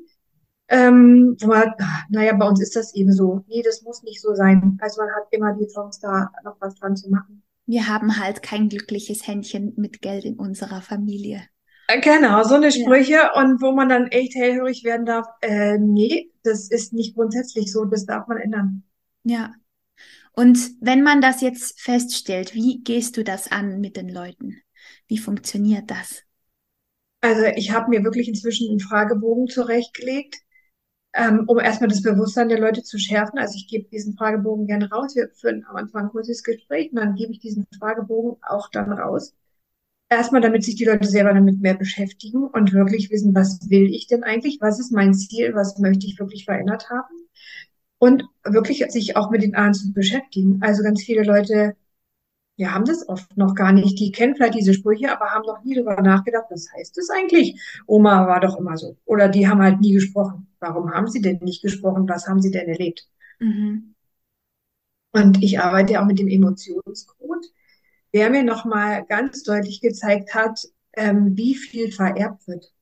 Ähm, 0.68 1.36
wo 1.40 1.48
man, 1.48 1.74
naja, 2.10 2.34
bei 2.34 2.46
uns 2.48 2.60
ist 2.62 2.76
das 2.76 2.94
eben 2.94 3.12
so. 3.12 3.44
Nee, 3.48 3.62
das 3.62 3.82
muss 3.82 4.02
nicht 4.04 4.20
so 4.22 4.34
sein. 4.34 4.78
Also 4.82 5.02
man 5.02 5.10
hat 5.14 5.28
immer 5.32 5.54
die 5.54 5.66
Chance, 5.66 6.00
da 6.02 6.30
noch 6.44 6.60
was 6.60 6.74
dran 6.76 6.96
zu 6.96 7.10
machen. 7.10 7.42
Wir 7.66 7.86
haben 7.86 8.18
halt 8.18 8.42
kein 8.42 8.68
glückliches 8.68 9.24
Händchen 9.28 9.74
mit 9.76 10.02
Geld 10.02 10.24
in 10.24 10.40
unserer 10.40 10.82
Familie. 10.82 11.48
Äh, 11.86 12.00
Genau, 12.00 12.42
so 12.44 12.54
eine 12.54 12.72
Sprüche 12.72 13.32
und 13.34 13.60
wo 13.60 13.72
man 13.72 13.88
dann 13.90 14.06
echt 14.08 14.34
hellhörig 14.34 14.84
werden 14.84 15.04
darf. 15.06 15.26
Äh, 15.42 15.78
nee, 15.78 16.30
das 16.42 16.70
ist 16.70 16.92
nicht 16.94 17.14
grundsätzlich 17.14 17.70
so, 17.72 17.84
das 17.84 18.06
darf 18.06 18.26
man 18.28 18.38
ändern. 18.38 18.84
Ja. 19.24 19.54
Und 20.32 20.58
wenn 20.80 21.02
man 21.04 21.20
das 21.22 21.40
jetzt 21.42 21.80
feststellt, 21.80 22.54
wie 22.54 22.82
gehst 22.84 23.16
du 23.18 23.24
das 23.24 23.50
an 23.52 23.80
mit 23.80 23.96
den 23.96 24.08
Leuten? 24.08 24.62
Wie 25.08 25.18
funktioniert 25.18 25.90
das? 25.90 26.24
Also 27.20 27.44
ich 27.56 27.72
habe 27.72 27.90
mir 27.90 28.04
wirklich 28.04 28.28
inzwischen 28.28 28.68
einen 28.70 28.80
Fragebogen 28.80 29.48
zurechtgelegt, 29.48 30.36
ähm, 31.14 31.44
um 31.46 31.58
erstmal 31.58 31.88
das 31.88 32.02
Bewusstsein 32.02 32.48
der 32.48 32.60
Leute 32.60 32.82
zu 32.82 32.98
schärfen. 32.98 33.38
Also 33.38 33.56
ich 33.56 33.66
gebe 33.68 33.88
diesen 33.88 34.16
Fragebogen 34.16 34.66
gerne 34.66 34.90
raus. 34.90 35.16
Wir 35.16 35.28
führen 35.34 35.64
am 35.68 35.76
Anfang 35.76 36.04
ein 36.06 36.10
kurzes 36.10 36.42
Gespräch 36.42 36.90
und 36.92 36.96
dann 36.96 37.16
gebe 37.16 37.32
ich 37.32 37.40
diesen 37.40 37.66
Fragebogen 37.78 38.36
auch 38.42 38.70
dann 38.70 38.92
raus. 38.92 39.34
Erstmal, 40.10 40.40
damit 40.40 40.64
sich 40.64 40.76
die 40.76 40.86
Leute 40.86 41.06
selber 41.06 41.34
damit 41.34 41.60
mehr 41.60 41.74
beschäftigen 41.74 42.44
und 42.44 42.72
wirklich 42.72 43.10
wissen, 43.10 43.34
was 43.34 43.68
will 43.68 43.92
ich 43.92 44.06
denn 44.06 44.22
eigentlich? 44.24 44.58
Was 44.60 44.80
ist 44.80 44.92
mein 44.92 45.12
Ziel? 45.12 45.54
Was 45.54 45.78
möchte 45.78 46.06
ich 46.06 46.18
wirklich 46.18 46.46
verändert 46.46 46.88
haben? 46.88 47.14
Und 47.98 48.24
wirklich 48.44 48.84
sich 48.90 49.16
auch 49.16 49.30
mit 49.30 49.42
den 49.42 49.54
Ahnen 49.54 49.74
zu 49.74 49.92
beschäftigen. 49.92 50.60
Also 50.62 50.82
ganz 50.82 51.02
viele 51.02 51.24
Leute, 51.24 51.76
ja, 52.58 52.72
haben 52.74 52.84
das 52.84 53.08
oft 53.08 53.36
noch 53.36 53.54
gar 53.54 53.72
nicht. 53.72 54.00
Die 54.00 54.10
kennen 54.10 54.34
vielleicht 54.34 54.56
diese 54.56 54.74
Sprüche, 54.74 55.12
aber 55.12 55.26
haben 55.26 55.46
noch 55.46 55.62
nie 55.62 55.76
darüber 55.76 56.02
nachgedacht, 56.02 56.46
was 56.50 56.66
heißt 56.72 56.96
das 56.96 57.08
eigentlich? 57.08 57.62
Oma 57.86 58.26
war 58.26 58.40
doch 58.40 58.58
immer 58.58 58.76
so. 58.76 58.96
Oder 59.04 59.28
die 59.28 59.46
haben 59.46 59.62
halt 59.62 59.80
nie 59.80 59.92
gesprochen. 59.92 60.48
Warum 60.58 60.92
haben 60.92 61.06
sie 61.06 61.20
denn 61.20 61.38
nicht 61.38 61.62
gesprochen? 61.62 62.08
Was 62.08 62.26
haben 62.26 62.42
sie 62.42 62.50
denn 62.50 62.68
erlebt? 62.68 63.06
Mhm. 63.38 63.94
Und 65.12 65.40
ich 65.40 65.60
arbeite 65.60 65.92
ja 65.92 66.02
auch 66.02 66.06
mit 66.06 66.18
dem 66.18 66.26
Emotionscode, 66.26 67.46
der 68.12 68.28
mir 68.30 68.42
nochmal 68.42 69.06
ganz 69.06 69.44
deutlich 69.44 69.80
gezeigt 69.80 70.34
hat, 70.34 70.58
ähm, 70.94 71.36
wie 71.36 71.54
viel 71.54 71.92
vererbt 71.92 72.48
wird. 72.48 72.72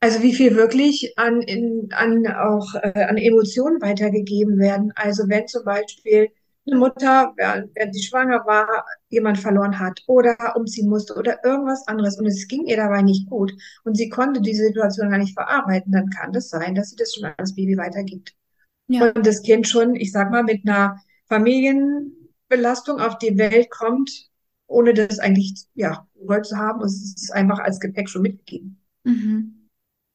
Also 0.00 0.22
wie 0.22 0.34
viel 0.34 0.56
wirklich 0.56 1.16
an, 1.18 1.40
in, 1.40 1.90
an 1.92 2.26
auch 2.26 2.74
äh, 2.74 3.04
an 3.04 3.16
Emotionen 3.16 3.80
weitergegeben 3.80 4.58
werden. 4.58 4.92
Also 4.96 5.28
wenn 5.28 5.46
zum 5.46 5.64
Beispiel 5.64 6.30
eine 6.70 6.78
Mutter, 6.78 7.32
während, 7.36 7.94
sie 7.94 8.02
schwanger 8.02 8.44
war, 8.46 8.84
jemand 9.08 9.38
verloren 9.38 9.78
hat 9.78 10.02
oder 10.06 10.54
umziehen 10.56 10.88
musste 10.88 11.14
oder 11.14 11.44
irgendwas 11.44 11.86
anderes 11.88 12.18
und 12.18 12.26
es 12.26 12.46
ging 12.48 12.66
ihr 12.66 12.76
dabei 12.76 13.02
nicht 13.02 13.28
gut 13.28 13.52
und 13.84 13.96
sie 13.96 14.08
konnte 14.08 14.40
diese 14.40 14.64
Situation 14.64 15.10
gar 15.10 15.18
nicht 15.18 15.34
verarbeiten, 15.34 15.92
dann 15.92 16.10
kann 16.10 16.32
das 16.32 16.48
sein, 16.48 16.74
dass 16.74 16.90
sie 16.90 16.96
das 16.96 17.14
schon 17.14 17.24
an 17.24 17.34
das 17.38 17.54
Baby 17.54 17.76
weitergibt. 17.76 18.34
Ja. 18.88 19.10
Und 19.10 19.26
das 19.26 19.42
Kind 19.42 19.68
schon, 19.68 19.96
ich 19.96 20.12
sag 20.12 20.30
mal, 20.30 20.42
mit 20.42 20.66
einer 20.66 21.00
Familienbelastung 21.28 23.00
auf 23.00 23.18
die 23.18 23.36
Welt 23.36 23.70
kommt, 23.70 24.30
ohne 24.66 24.94
das 24.94 25.18
eigentlich, 25.18 25.66
ja, 25.74 26.06
gewollt 26.14 26.46
zu 26.46 26.56
haben. 26.56 26.80
Und 26.80 26.86
es 26.86 27.14
ist 27.16 27.32
einfach 27.32 27.58
als 27.58 27.80
Gepäck 27.80 28.08
schon 28.08 28.22
mitgegeben. 28.22 28.80
Mhm. 29.04 29.68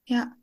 Ja. 0.05 0.33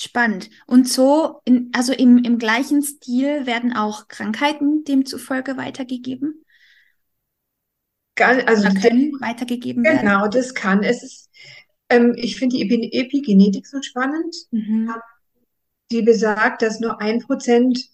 Spannend. 0.00 0.48
Und 0.66 0.88
so, 0.88 1.40
in, 1.44 1.70
also 1.74 1.92
im, 1.92 2.18
im 2.18 2.38
gleichen 2.38 2.82
Stil 2.82 3.46
werden 3.46 3.74
auch 3.74 4.08
Krankheiten 4.08 4.84
demzufolge 4.84 5.56
weitergegeben 5.56 6.44
also 8.46 8.68
oder 8.68 8.80
können 8.80 9.12
weitergegeben 9.20 9.84
werden. 9.84 9.98
genau, 10.00 10.28
das 10.28 10.54
kann. 10.54 10.82
Es 10.82 11.02
ist, 11.02 11.30
ähm, 11.88 12.14
ich 12.16 12.36
finde 12.36 12.56
die 12.56 12.62
Epi 12.62 12.90
Epigenetik 12.92 13.66
so 13.66 13.80
spannend. 13.82 14.34
Mhm. 14.50 14.92
die 15.90 16.02
besagt, 16.02 16.62
dass 16.62 16.80
nur 16.80 17.00
ein 17.00 17.20
Prozent 17.20 17.88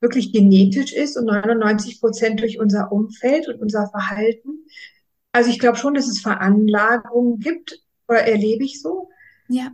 wirklich 0.00 0.32
genetisch 0.32 0.92
ist 0.92 1.16
und 1.16 1.26
99 1.26 2.00
Prozent 2.00 2.40
durch 2.40 2.58
unser 2.58 2.90
Umfeld 2.90 3.46
und 3.48 3.60
unser 3.60 3.88
Verhalten. 3.88 4.66
Also 5.32 5.50
ich 5.50 5.58
glaube 5.58 5.78
schon, 5.78 5.94
dass 5.94 6.08
es 6.08 6.20
Veranlagungen 6.20 7.38
gibt, 7.38 7.80
oder 8.08 8.26
erlebe 8.26 8.64
ich 8.64 8.80
so, 8.80 9.10
Ja, 9.48 9.72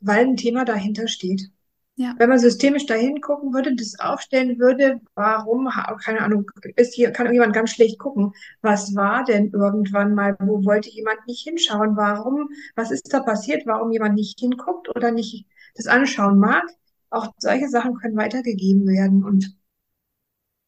weil 0.00 0.26
ein 0.26 0.36
Thema 0.36 0.64
dahinter 0.64 1.08
steht. 1.08 1.50
ja, 1.96 2.16
Wenn 2.16 2.28
man 2.28 2.38
systemisch 2.38 2.86
dahin 2.86 3.20
gucken 3.20 3.54
würde, 3.54 3.74
das 3.74 3.98
aufstellen 3.98 4.58
würde, 4.58 5.00
warum, 5.14 5.68
keine 6.04 6.20
Ahnung, 6.20 6.50
ist 6.76 6.94
hier, 6.94 7.12
kann 7.12 7.32
jemand 7.32 7.54
ganz 7.54 7.70
schlecht 7.70 7.98
gucken. 7.98 8.32
Was 8.62 8.94
war 8.94 9.24
denn 9.24 9.50
irgendwann 9.52 10.14
mal? 10.14 10.36
Wo 10.40 10.64
wollte 10.64 10.90
jemand 10.90 11.26
nicht 11.26 11.42
hinschauen? 11.42 11.96
Warum? 11.96 12.50
Was 12.76 12.90
ist 12.90 13.12
da 13.12 13.20
passiert? 13.20 13.66
Warum 13.66 13.90
jemand 13.92 14.14
nicht 14.16 14.38
hinguckt 14.38 14.88
oder 14.94 15.10
nicht 15.12 15.46
das 15.74 15.86
anschauen 15.86 16.38
mag? 16.38 16.64
Auch 17.10 17.32
solche 17.38 17.68
Sachen 17.68 17.94
können 17.96 18.16
weitergegeben 18.16 18.86
werden. 18.86 19.24
Und 19.24 19.56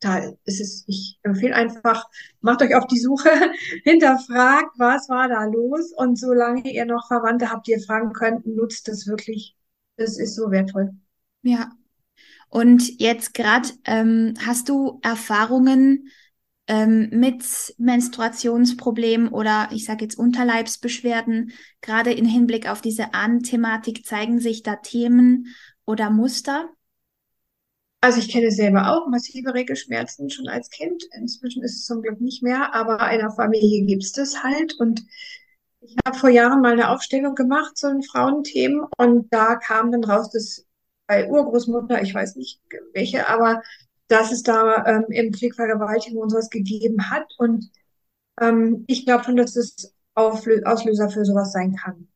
da 0.03 0.19
ist 0.45 0.61
es, 0.61 0.85
ich 0.89 1.19
empfehle 1.23 1.55
einfach, 1.55 2.09
macht 2.41 2.61
euch 2.63 2.75
auf 2.75 2.87
die 2.89 2.99
Suche, 2.99 3.31
hinterfragt, 3.85 4.73
was 4.77 5.09
war 5.09 5.29
da 5.29 5.45
los? 5.45 5.93
Und 5.97 6.19
solange 6.19 6.71
ihr 6.71 6.85
noch 6.85 7.07
Verwandte 7.07 7.51
habt, 7.51 7.67
die 7.67 7.73
ihr 7.73 7.81
fragen 7.81 8.13
könnt, 8.13 8.47
nutzt 8.47 8.89
das 8.89 9.07
wirklich. 9.07 9.57
Das 9.97 10.19
ist 10.19 10.35
so 10.35 10.51
wertvoll. 10.51 10.91
ja. 11.43 11.71
Und 12.49 13.01
jetzt 13.01 13.33
gerade, 13.33 13.69
ähm, 13.87 14.35
hast 14.45 14.69
du 14.69 15.01
Erfahrungen 15.03 16.11
ähm, 16.67 17.09
mit 17.11 17.45
Menstruationsproblemen 17.79 19.29
oder 19.29 19.71
ich 19.73 19.87
sage 19.87 20.05
jetzt 20.05 20.19
Unterleibsbeschwerden, 20.19 21.53
gerade 21.81 22.13
im 22.13 22.27
Hinblick 22.27 22.69
auf 22.69 22.83
diese 22.83 23.15
Ahnenthematik, 23.15 24.05
zeigen 24.05 24.39
sich 24.39 24.63
da 24.63 24.77
Themen 24.77 25.47
oder 25.87 26.11
Muster? 26.11 26.69
Also 28.03 28.19
ich 28.19 28.29
kenne 28.31 28.51
selber 28.51 28.91
auch 28.91 29.07
massive 29.07 29.55
Regelschmerzen 29.55 30.29
schon 30.29 30.49
als 30.49 30.71
Kind. 30.71 31.05
Inzwischen 31.17 31.63
ist 31.63 31.77
es 31.77 31.85
zum 31.85 32.03
Glück 32.03 32.21
nicht 32.21 32.43
mehr, 32.43 32.75
aber 32.75 33.11
in 33.13 33.21
der 33.21 33.31
Familie 33.31 33.87
gibt 33.87 34.03
es 34.03 34.11
das 34.11 34.43
halt. 34.43 34.75
Und 34.81 35.05
ich 35.81 35.97
habe 36.05 36.19
vor 36.19 36.29
Jahren 36.29 36.61
mal 36.63 36.73
eine 36.73 36.91
Aufstellung 36.91 37.37
gemacht 37.37 37.77
zu 37.77 37.89
den 37.89 38.03
Frauenthemen 38.03 38.85
und 38.99 39.33
da 39.33 39.55
kam 39.55 39.93
dann 39.93 40.03
raus, 40.03 40.31
dass 40.31 40.67
bei 41.07 41.31
Urgroßmutter, 41.31 42.03
ich 42.03 42.13
weiß 42.13 42.37
nicht 42.37 42.61
welche, 42.93 43.29
aber 43.29 43.63
dass 44.09 44.33
es 44.33 44.43
da 44.43 44.85
ähm, 44.85 45.05
im 45.09 45.33
Krieg 45.33 45.55
Vergewaltigung 45.55 46.23
und 46.23 46.31
sowas 46.31 46.51
gegeben 46.51 47.09
hat. 47.11 47.27
Und 47.39 47.71
ähm, 48.41 48.85
ich 48.89 49.07
glaube 49.07 49.25
schon, 49.25 49.37
dass 49.37 49.55
es 49.57 49.95
Auslöser 50.15 51.09
für 51.09 51.25
sowas 51.25 51.53
sein 51.53 51.77
kann. 51.77 52.09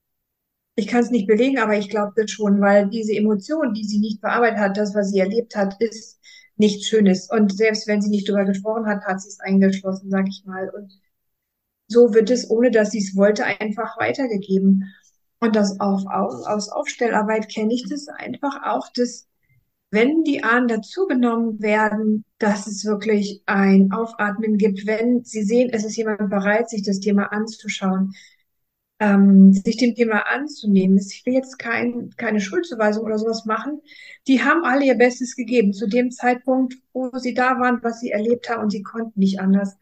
Ich 0.77 0.87
kann 0.87 1.01
es 1.03 1.11
nicht 1.11 1.27
belegen, 1.27 1.59
aber 1.59 1.77
ich 1.77 1.89
glaube 1.89 2.13
das 2.17 2.31
schon, 2.31 2.61
weil 2.61 2.89
diese 2.91 3.15
Emotion, 3.15 3.73
die 3.73 3.85
sie 3.85 3.99
nicht 3.99 4.21
verarbeitet 4.21 4.59
hat, 4.59 4.77
das, 4.77 4.95
was 4.95 5.11
sie 5.11 5.19
erlebt 5.19 5.57
hat, 5.57 5.81
ist 5.81 6.21
nichts 6.57 6.87
Schönes. 6.87 7.31
Und 7.31 7.57
selbst 7.57 7.87
wenn 7.89 8.03
sie 8.03 8.11
nicht 8.11 8.29
drüber 8.29 8.45
gesprochen 8.45 8.87
hat, 8.87 9.05
hat 9.05 9.21
sie 9.21 9.29
es 9.29 9.41
eingeschlossen, 9.41 10.11
sag 10.11 10.29
ich 10.29 10.45
mal. 10.45 10.69
Und 10.71 10.93
so 11.89 12.13
wird 12.15 12.31
es, 12.31 12.51
ohne 12.51 12.71
dass 12.71 12.91
sie 12.91 12.99
es 12.99 13.17
wollte, 13.17 13.45
einfach 13.45 13.99
weitergegeben. 13.99 14.93
Und 15.41 15.57
das 15.57 15.81
auf, 15.81 16.03
auf, 16.07 16.47
aus 16.47 16.69
Aufstellarbeit 16.69 17.49
kenne 17.53 17.75
ich 17.75 17.85
das 17.89 18.09
einfach 18.09 18.63
auch, 18.65 18.89
dass 18.95 19.27
wenn 19.91 20.25
die 20.25 20.43
Ahnen 20.43 20.69
dazugenommen 20.69 21.63
werden, 21.63 22.25
dass 22.39 22.67
es 22.67 22.85
wirklich 22.85 23.43
ein 23.47 23.93
Aufatmen 23.93 24.59
gibt, 24.59 24.87
wenn 24.87 25.25
sie 25.25 25.43
sehen, 25.43 25.71
es 25.73 25.85
ist 25.85 25.97
jemand 25.97 26.29
bereit, 26.29 26.69
sich 26.69 26.83
das 26.83 27.01
Thema 27.01 27.33
anzuschauen, 27.33 28.13
ähm, 28.99 29.53
sich 29.53 29.77
dem 29.77 29.95
Thema 29.95 30.27
anzunehmen. 30.27 30.99
Ich 30.99 31.25
will 31.27 31.35
jetzt 31.35 31.59
kein, 31.59 32.11
keine 32.17 32.41
Schuldzuweisung 32.41 33.05
oder 33.05 33.19
sowas 33.19 33.45
machen. 33.45 33.81
Die 34.27 34.43
haben 34.43 34.65
alle 34.65 34.85
ihr 34.85 34.97
Bestes 34.97 35.37
gegeben 35.37 35.73
zu 35.73 35.87
dem 35.87 36.11
Zeitpunkt, 36.11 36.75
wo 36.93 37.11
sie 37.19 37.35
da 37.35 37.59
waren, 37.61 37.83
was 37.83 38.01
sie 38.01 38.11
erlebt 38.11 38.49
haben 38.49 38.63
und 38.63 38.71
sie 38.71 38.83
konnten 38.83 39.21
nicht 39.21 39.41
anders. 39.41 39.77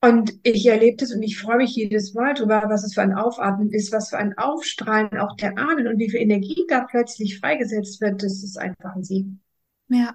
Und 0.00 0.38
ich 0.44 0.64
erlebe 0.66 0.96
das 0.96 1.12
und 1.12 1.22
ich 1.22 1.38
freue 1.38 1.56
mich 1.56 1.74
jedes 1.74 2.14
Mal 2.14 2.34
darüber, 2.34 2.62
was 2.68 2.84
es 2.84 2.94
für 2.94 3.02
ein 3.02 3.14
Aufatmen 3.14 3.70
ist, 3.70 3.92
was 3.92 4.10
für 4.10 4.18
ein 4.18 4.38
Aufstrahlen 4.38 5.18
auch 5.18 5.34
der 5.36 5.58
Ahnen 5.58 5.88
und 5.88 5.98
wie 5.98 6.08
viel 6.08 6.20
Energie 6.20 6.64
da 6.68 6.86
plötzlich 6.88 7.40
freigesetzt 7.40 8.00
wird. 8.00 8.22
Das 8.22 8.44
ist 8.44 8.58
einfach 8.58 8.94
ein 8.94 9.02
Segen. 9.02 9.40
Ja. 9.88 10.14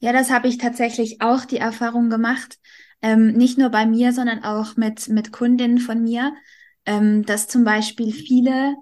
Ja, 0.00 0.12
das 0.12 0.30
habe 0.30 0.48
ich 0.48 0.58
tatsächlich 0.58 1.22
auch 1.22 1.46
die 1.46 1.56
Erfahrung 1.56 2.10
gemacht. 2.10 2.58
Ähm, 3.00 3.32
nicht 3.32 3.56
nur 3.56 3.70
bei 3.70 3.86
mir, 3.86 4.12
sondern 4.12 4.44
auch 4.44 4.76
mit, 4.76 5.08
mit 5.08 5.32
Kundinnen 5.32 5.78
von 5.78 6.02
mir, 6.02 6.34
ähm, 6.86 7.24
dass 7.24 7.48
zum 7.48 7.64
Beispiel 7.64 8.12
viele 8.12 8.76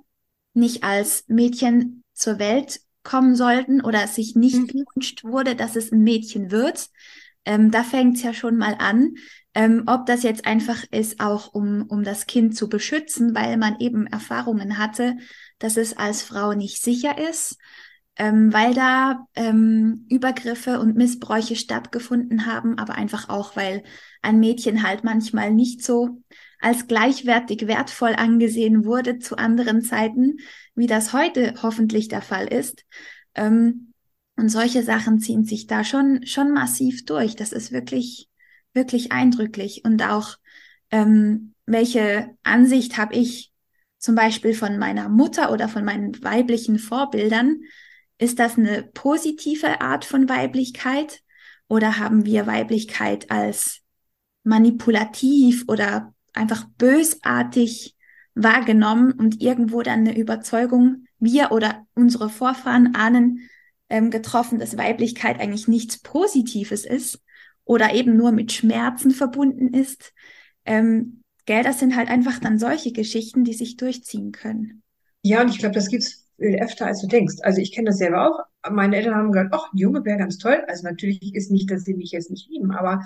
nicht 0.54 0.84
als 0.84 1.24
Mädchen 1.28 2.04
zur 2.14 2.38
Welt 2.38 2.80
kommen 3.02 3.34
sollten 3.36 3.80
oder 3.82 4.04
es 4.04 4.14
sich 4.14 4.36
nicht 4.36 4.68
Mhm. 4.68 4.68
gewünscht 4.68 5.24
wurde, 5.24 5.56
dass 5.56 5.76
es 5.76 5.92
ein 5.92 6.02
Mädchen 6.02 6.50
wird. 6.50 6.88
Ähm, 7.44 7.70
da 7.70 7.82
fängt 7.82 8.16
es 8.16 8.22
ja 8.22 8.32
schon 8.34 8.56
mal 8.56 8.76
an. 8.78 9.14
Ähm, 9.54 9.84
ob 9.86 10.06
das 10.06 10.22
jetzt 10.22 10.46
einfach 10.46 10.84
ist, 10.92 11.20
auch 11.20 11.52
um, 11.52 11.82
um 11.88 12.04
das 12.04 12.26
Kind 12.26 12.56
zu 12.56 12.68
beschützen, 12.68 13.34
weil 13.34 13.56
man 13.58 13.78
eben 13.80 14.06
Erfahrungen 14.06 14.78
hatte, 14.78 15.16
dass 15.58 15.76
es 15.76 15.96
als 15.96 16.22
Frau 16.22 16.54
nicht 16.54 16.82
sicher 16.82 17.18
ist, 17.18 17.58
ähm, 18.16 18.52
weil 18.52 18.74
da 18.74 19.26
ähm, 19.34 20.06
Übergriffe 20.10 20.80
und 20.80 20.96
Missbräuche 20.96 21.56
stattgefunden 21.56 22.46
haben, 22.46 22.78
aber 22.78 22.94
einfach 22.94 23.28
auch, 23.28 23.56
weil 23.56 23.82
ein 24.22 24.38
Mädchen 24.40 24.82
halt 24.82 25.04
manchmal 25.04 25.52
nicht 25.52 25.82
so 25.82 26.22
als 26.62 26.86
gleichwertig 26.86 27.66
wertvoll 27.66 28.14
angesehen 28.14 28.84
wurde 28.84 29.18
zu 29.18 29.36
anderen 29.36 29.82
Zeiten, 29.82 30.38
wie 30.74 30.86
das 30.86 31.12
heute 31.12 31.54
hoffentlich 31.62 32.08
der 32.08 32.22
Fall 32.22 32.46
ist. 32.46 32.84
Ähm, 33.34 33.92
und 34.36 34.48
solche 34.48 34.82
Sachen 34.82 35.18
ziehen 35.18 35.44
sich 35.44 35.66
da 35.66 35.84
schon, 35.84 36.24
schon 36.24 36.52
massiv 36.52 37.04
durch. 37.04 37.36
Das 37.36 37.52
ist 37.52 37.72
wirklich, 37.72 38.28
wirklich 38.72 39.12
eindrücklich. 39.12 39.82
Und 39.84 40.02
auch, 40.02 40.36
ähm, 40.90 41.54
welche 41.66 42.30
Ansicht 42.42 42.96
habe 42.96 43.14
ich 43.14 43.52
zum 43.98 44.14
Beispiel 44.14 44.54
von 44.54 44.78
meiner 44.78 45.08
Mutter 45.08 45.52
oder 45.52 45.68
von 45.68 45.84
meinen 45.84 46.22
weiblichen 46.22 46.78
Vorbildern? 46.78 47.62
Ist 48.18 48.38
das 48.38 48.56
eine 48.56 48.84
positive 48.94 49.80
Art 49.80 50.04
von 50.04 50.28
Weiblichkeit? 50.28 51.22
Oder 51.68 51.98
haben 51.98 52.24
wir 52.24 52.46
Weiblichkeit 52.46 53.30
als 53.30 53.80
manipulativ 54.44 55.64
oder 55.68 56.14
einfach 56.32 56.64
bösartig 56.78 57.96
wahrgenommen 58.34 59.12
und 59.12 59.40
irgendwo 59.42 59.82
dann 59.82 60.00
eine 60.00 60.16
Überzeugung, 60.16 61.06
wir 61.18 61.52
oder 61.52 61.86
unsere 61.94 62.28
Vorfahren 62.28 62.94
ahnen, 62.94 63.48
ähm, 63.88 64.10
getroffen, 64.10 64.58
dass 64.58 64.78
Weiblichkeit 64.78 65.38
eigentlich 65.38 65.68
nichts 65.68 65.98
Positives 65.98 66.84
ist 66.84 67.20
oder 67.64 67.94
eben 67.94 68.16
nur 68.16 68.32
mit 68.32 68.52
Schmerzen 68.52 69.10
verbunden 69.10 69.74
ist. 69.74 70.14
Ähm, 70.64 71.22
gell, 71.44 71.62
das 71.62 71.78
sind 71.78 71.94
halt 71.94 72.08
einfach 72.08 72.38
dann 72.38 72.58
solche 72.58 72.92
Geschichten, 72.92 73.44
die 73.44 73.52
sich 73.52 73.76
durchziehen 73.76 74.32
können. 74.32 74.82
Ja, 75.22 75.42
und 75.42 75.50
ich 75.50 75.58
glaube, 75.58 75.74
das 75.74 75.88
gibt's 75.88 76.26
viel 76.36 76.58
öfter, 76.60 76.86
als 76.86 77.02
du 77.02 77.06
denkst. 77.06 77.36
Also 77.42 77.60
ich 77.60 77.72
kenne 77.72 77.90
das 77.90 77.98
selber 77.98 78.28
auch. 78.28 78.70
Meine 78.70 78.96
Eltern 78.96 79.14
haben 79.14 79.30
gesagt, 79.32 79.50
ach, 79.52 79.72
ein 79.72 79.78
Junge 79.78 80.04
wäre 80.04 80.18
ganz 80.18 80.38
toll. 80.38 80.64
Also 80.66 80.84
natürlich 80.84 81.34
ist 81.34 81.50
nicht, 81.50 81.70
dass 81.70 81.84
sie 81.84 81.94
mich 81.94 82.12
jetzt 82.12 82.30
nicht 82.30 82.48
lieben, 82.48 82.72
aber 82.72 83.02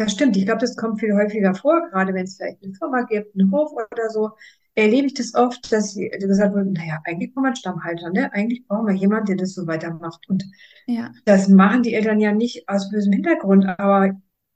das 0.00 0.12
stimmt. 0.12 0.36
Ich 0.36 0.46
glaube, 0.46 0.60
das 0.60 0.76
kommt 0.76 1.00
viel 1.00 1.14
häufiger 1.14 1.54
vor, 1.54 1.88
gerade 1.90 2.14
wenn 2.14 2.24
es 2.24 2.36
vielleicht 2.36 2.62
eine 2.62 2.74
Firma 2.74 3.02
gibt, 3.02 3.34
einen 3.34 3.52
Hof 3.52 3.72
oder 3.72 4.10
so 4.10 4.30
erlebe 4.74 5.06
ich 5.06 5.14
das 5.14 5.34
oft, 5.34 5.72
dass 5.72 5.92
sie 5.92 6.08
gesagt 6.08 6.54
wird, 6.54 6.72
naja, 6.72 7.00
eigentlich 7.04 7.34
brauchen 7.34 7.44
wir 7.44 7.48
einen 7.48 7.56
Stammhalter, 7.56 8.10
ne? 8.10 8.32
Eigentlich 8.32 8.66
brauchen 8.66 8.86
wir 8.86 8.94
jemanden, 8.94 9.26
der 9.26 9.36
das 9.36 9.54
so 9.54 9.66
weitermacht. 9.66 10.28
Und 10.28 10.44
ja. 10.86 11.10
das 11.24 11.48
machen 11.48 11.82
die 11.82 11.94
Eltern 11.94 12.20
ja 12.20 12.32
nicht 12.32 12.68
aus 12.68 12.90
bösem 12.90 13.12
Hintergrund, 13.12 13.66
aber 13.78 14.12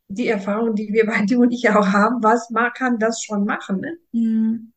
die 0.09 0.29
Erfahrung, 0.29 0.75
die 0.75 0.93
wir 0.93 1.07
bei 1.07 1.25
dir 1.25 1.41
und 1.41 1.53
ich 1.53 1.69
auch 1.71 1.89
haben, 1.89 2.23
was 2.23 2.49
kann 2.75 2.99
das 2.99 3.23
schon 3.23 3.45
machen, 3.45 3.81
ne? 3.81 3.97
Mhm. 4.13 4.73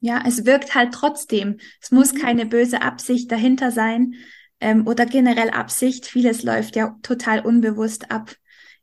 Ja, 0.00 0.22
es 0.26 0.44
wirkt 0.44 0.74
halt 0.74 0.92
trotzdem. 0.92 1.56
Es 1.80 1.90
muss 1.90 2.12
mhm. 2.12 2.18
keine 2.18 2.46
böse 2.46 2.82
Absicht 2.82 3.32
dahinter 3.32 3.72
sein 3.72 4.14
ähm, 4.60 4.86
oder 4.86 5.06
generell 5.06 5.50
Absicht. 5.50 6.06
Vieles 6.06 6.42
läuft 6.42 6.76
ja 6.76 6.96
total 7.02 7.40
unbewusst 7.40 8.10
ab, 8.10 8.30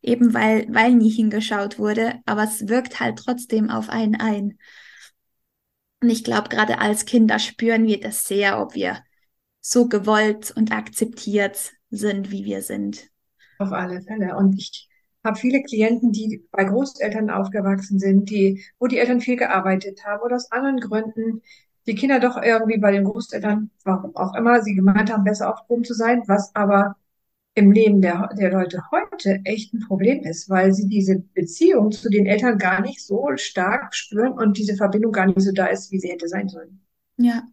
eben 0.03 0.33
weil, 0.33 0.67
weil 0.69 0.93
nie 0.93 1.09
hingeschaut 1.09 1.79
wurde, 1.79 2.19
aber 2.25 2.43
es 2.43 2.67
wirkt 2.67 2.99
halt 2.99 3.17
trotzdem 3.17 3.69
auf 3.69 3.89
einen 3.89 4.15
ein. 4.15 4.59
Und 6.01 6.09
ich 6.09 6.23
glaube, 6.23 6.49
gerade 6.49 6.79
als 6.79 7.05
Kinder 7.05 7.39
spüren 7.39 7.87
wir 7.87 7.99
das 7.99 8.25
sehr, 8.25 8.61
ob 8.61 8.75
wir 8.75 9.01
so 9.61 9.87
gewollt 9.87 10.51
und 10.55 10.73
akzeptiert 10.73 11.71
sind, 11.89 12.29
wie 12.29 12.43
wir 12.43 12.61
sind. 12.61 13.09
Auf 13.57 13.71
alle 13.71 14.01
Fälle. 14.01 14.35
Und 14.35 14.59
ich 14.59 14.89
habe 15.23 15.37
viele 15.37 15.63
Klienten, 15.63 16.11
die 16.11 16.45
bei 16.51 16.65
Großeltern 16.65 17.29
aufgewachsen 17.29 17.97
sind, 17.97 18.29
die, 18.29 18.65
wo 18.77 18.87
die 18.87 18.97
Eltern 18.97 19.21
viel 19.21 19.37
gearbeitet 19.37 20.05
haben 20.05 20.21
oder 20.21 20.35
aus 20.35 20.51
anderen 20.51 20.81
Gründen 20.81 21.41
die 21.85 21.95
Kinder 21.95 22.19
doch 22.19 22.41
irgendwie 22.41 22.77
bei 22.77 22.91
den 22.91 23.05
Großeltern, 23.05 23.69
warum 23.83 24.15
auch 24.15 24.35
immer, 24.35 24.61
sie 24.61 24.73
gemeint 24.73 25.11
haben, 25.11 25.23
besser 25.23 25.53
aufgehoben 25.53 25.83
zu 25.83 25.93
sein, 25.93 26.23
was 26.27 26.53
aber 26.55 26.95
im 27.55 27.71
Leben 27.71 28.01
der, 28.01 28.29
der 28.37 28.51
Leute 28.51 28.83
heute 28.91 29.39
echt 29.43 29.73
ein 29.73 29.81
Problem 29.81 30.23
ist, 30.23 30.49
weil 30.49 30.73
sie 30.73 30.87
diese 30.87 31.19
Beziehung 31.19 31.91
zu 31.91 32.09
den 32.09 32.25
Eltern 32.25 32.57
gar 32.57 32.81
nicht 32.81 33.05
so 33.05 33.27
stark 33.35 33.93
spüren 33.93 34.33
und 34.33 34.57
diese 34.57 34.75
Verbindung 34.75 35.11
gar 35.11 35.27
nicht 35.27 35.39
so 35.39 35.51
da 35.51 35.67
ist, 35.67 35.91
wie 35.91 35.99
sie 35.99 36.09
hätte 36.09 36.27
sein 36.27 36.49
sollen. 36.49 36.81
Ja, 37.17 37.43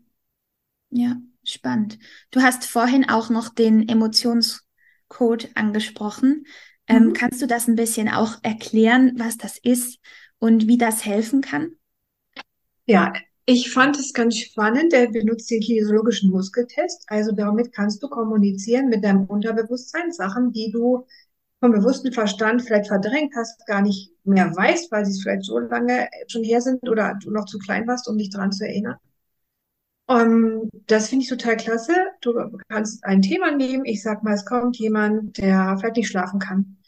ja, 0.91 1.17
spannend. 1.45 1.99
Du 2.31 2.41
hast 2.41 2.65
vorhin 2.65 3.09
auch 3.09 3.31
noch 3.31 3.49
den 3.55 3.89
Emotionscode 3.89 5.51
angesprochen. 5.55 6.47
Ähm, 6.87 7.09
mhm. 7.09 7.13
kannst 7.13 7.41
du 7.41 7.47
das 7.47 7.69
ein 7.69 7.77
bisschen 7.77 8.09
auch 8.09 8.39
erklären, 8.43 9.13
was 9.17 9.37
das 9.37 9.59
ist 9.59 10.01
und 10.39 10.67
wie 10.67 10.79
das 10.79 11.05
helfen 11.05 11.43
kann? 11.43 11.77
Ja, 12.87 13.13
ich 13.47 13.73
fand 13.73 13.99
es 13.99 14.13
ganz 14.13 14.37
spannend. 14.39 14.93
Er 14.93 15.11
benutzt 15.11 15.51
den 15.51 15.61
kinesiologischen 15.61 16.31
Muskeltest. 16.31 17.05
Also 17.09 17.33
damit 17.33 17.73
kannst 17.73 18.03
du 18.03 18.09
kommunizieren 18.09 18.89
mit 18.89 19.05
deinem 19.05 19.25
Unterbewusstsein, 19.25 20.13
Sachen, 20.13 20.53
die 20.53 20.71
du 20.71 21.07
vom 21.61 21.73
bewussten 21.73 22.13
Verstand 22.13 22.63
vielleicht 22.63 22.89
verdrängt 22.89 23.35
hast, 23.37 23.67
gar 23.67 23.83
nicht 23.83 24.13
mehr 24.25 24.55
weißt, 24.55 24.91
weil 24.91 25.05
sie 25.05 25.13
es 25.13 25.23
vielleicht 25.23 25.45
so 25.45 25.59
lange 25.59 26.09
schon 26.27 26.43
her 26.43 26.61
sind 26.61 26.89
oder 26.89 27.19
du 27.23 27.31
noch 27.31 27.45
zu 27.45 27.59
klein 27.59 27.87
warst, 27.87 28.09
um 28.09 28.17
dich 28.17 28.31
daran 28.31 28.53
zu 28.53 28.67
erinnern. 28.67 28.97
Um, 30.07 30.17
ähm, 30.19 30.71
das 30.87 31.09
finde 31.09 31.25
ich 31.25 31.29
total 31.29 31.57
klasse. 31.57 31.95
Du 32.21 32.33
kannst 32.69 33.05
ein 33.05 33.23
Thema 33.23 33.55
nehmen. 33.55 33.85
Ich 33.85 34.03
sag 34.03 34.25
mal, 34.25 34.35
es 34.35 34.45
kommt 34.45 34.77
jemand, 34.79 35.39
der 35.39 35.77
vielleicht 35.79 35.97
nicht 35.97 36.09
schlafen 36.09 36.41
kann. 36.41 36.79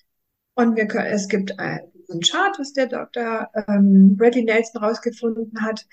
Und 0.55 0.77
wir 0.77 0.87
können, 0.87 1.07
es 1.07 1.29
gibt 1.29 1.59
ein, 1.59 1.81
einen 2.11 2.21
Chart, 2.21 2.59
was 2.59 2.73
der 2.73 2.87
Dr. 2.87 3.49
Ähm, 3.69 4.17
Bradley 4.17 4.45
Nelson 4.45 4.83
rausgefunden 4.83 5.61
hat 5.63 5.87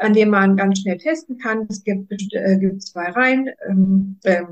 an 0.00 0.14
dem 0.14 0.30
man 0.30 0.56
ganz 0.56 0.80
schnell 0.80 0.98
testen 0.98 1.38
kann. 1.38 1.66
Es 1.68 1.84
gibt, 1.84 2.10
äh, 2.32 2.58
gibt 2.58 2.82
zwei 2.82 3.10
Reihen, 3.10 3.50
ähm, 3.68 4.18
äh, 4.24 4.42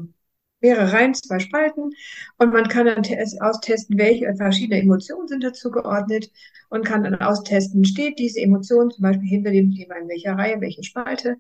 mehrere 0.60 0.92
Reihen, 0.92 1.14
zwei 1.14 1.38
Spalten 1.38 1.90
und 2.38 2.52
man 2.52 2.68
kann 2.68 2.86
dann 2.86 3.02
austesten, 3.40 3.96
welche 3.98 4.34
verschiedene 4.36 4.80
Emotionen 4.80 5.28
sind 5.28 5.44
dazu 5.44 5.70
geordnet 5.70 6.30
und 6.68 6.84
kann 6.84 7.04
dann 7.04 7.14
austesten, 7.14 7.84
steht 7.84 8.18
diese 8.18 8.40
Emotion 8.40 8.90
zum 8.90 9.02
Beispiel 9.02 9.28
hinter 9.28 9.52
dem 9.52 9.72
Thema 9.72 9.96
in 9.96 10.08
welcher 10.08 10.32
Reihe, 10.34 10.60
welche 10.60 10.82
Spalte. 10.82 11.36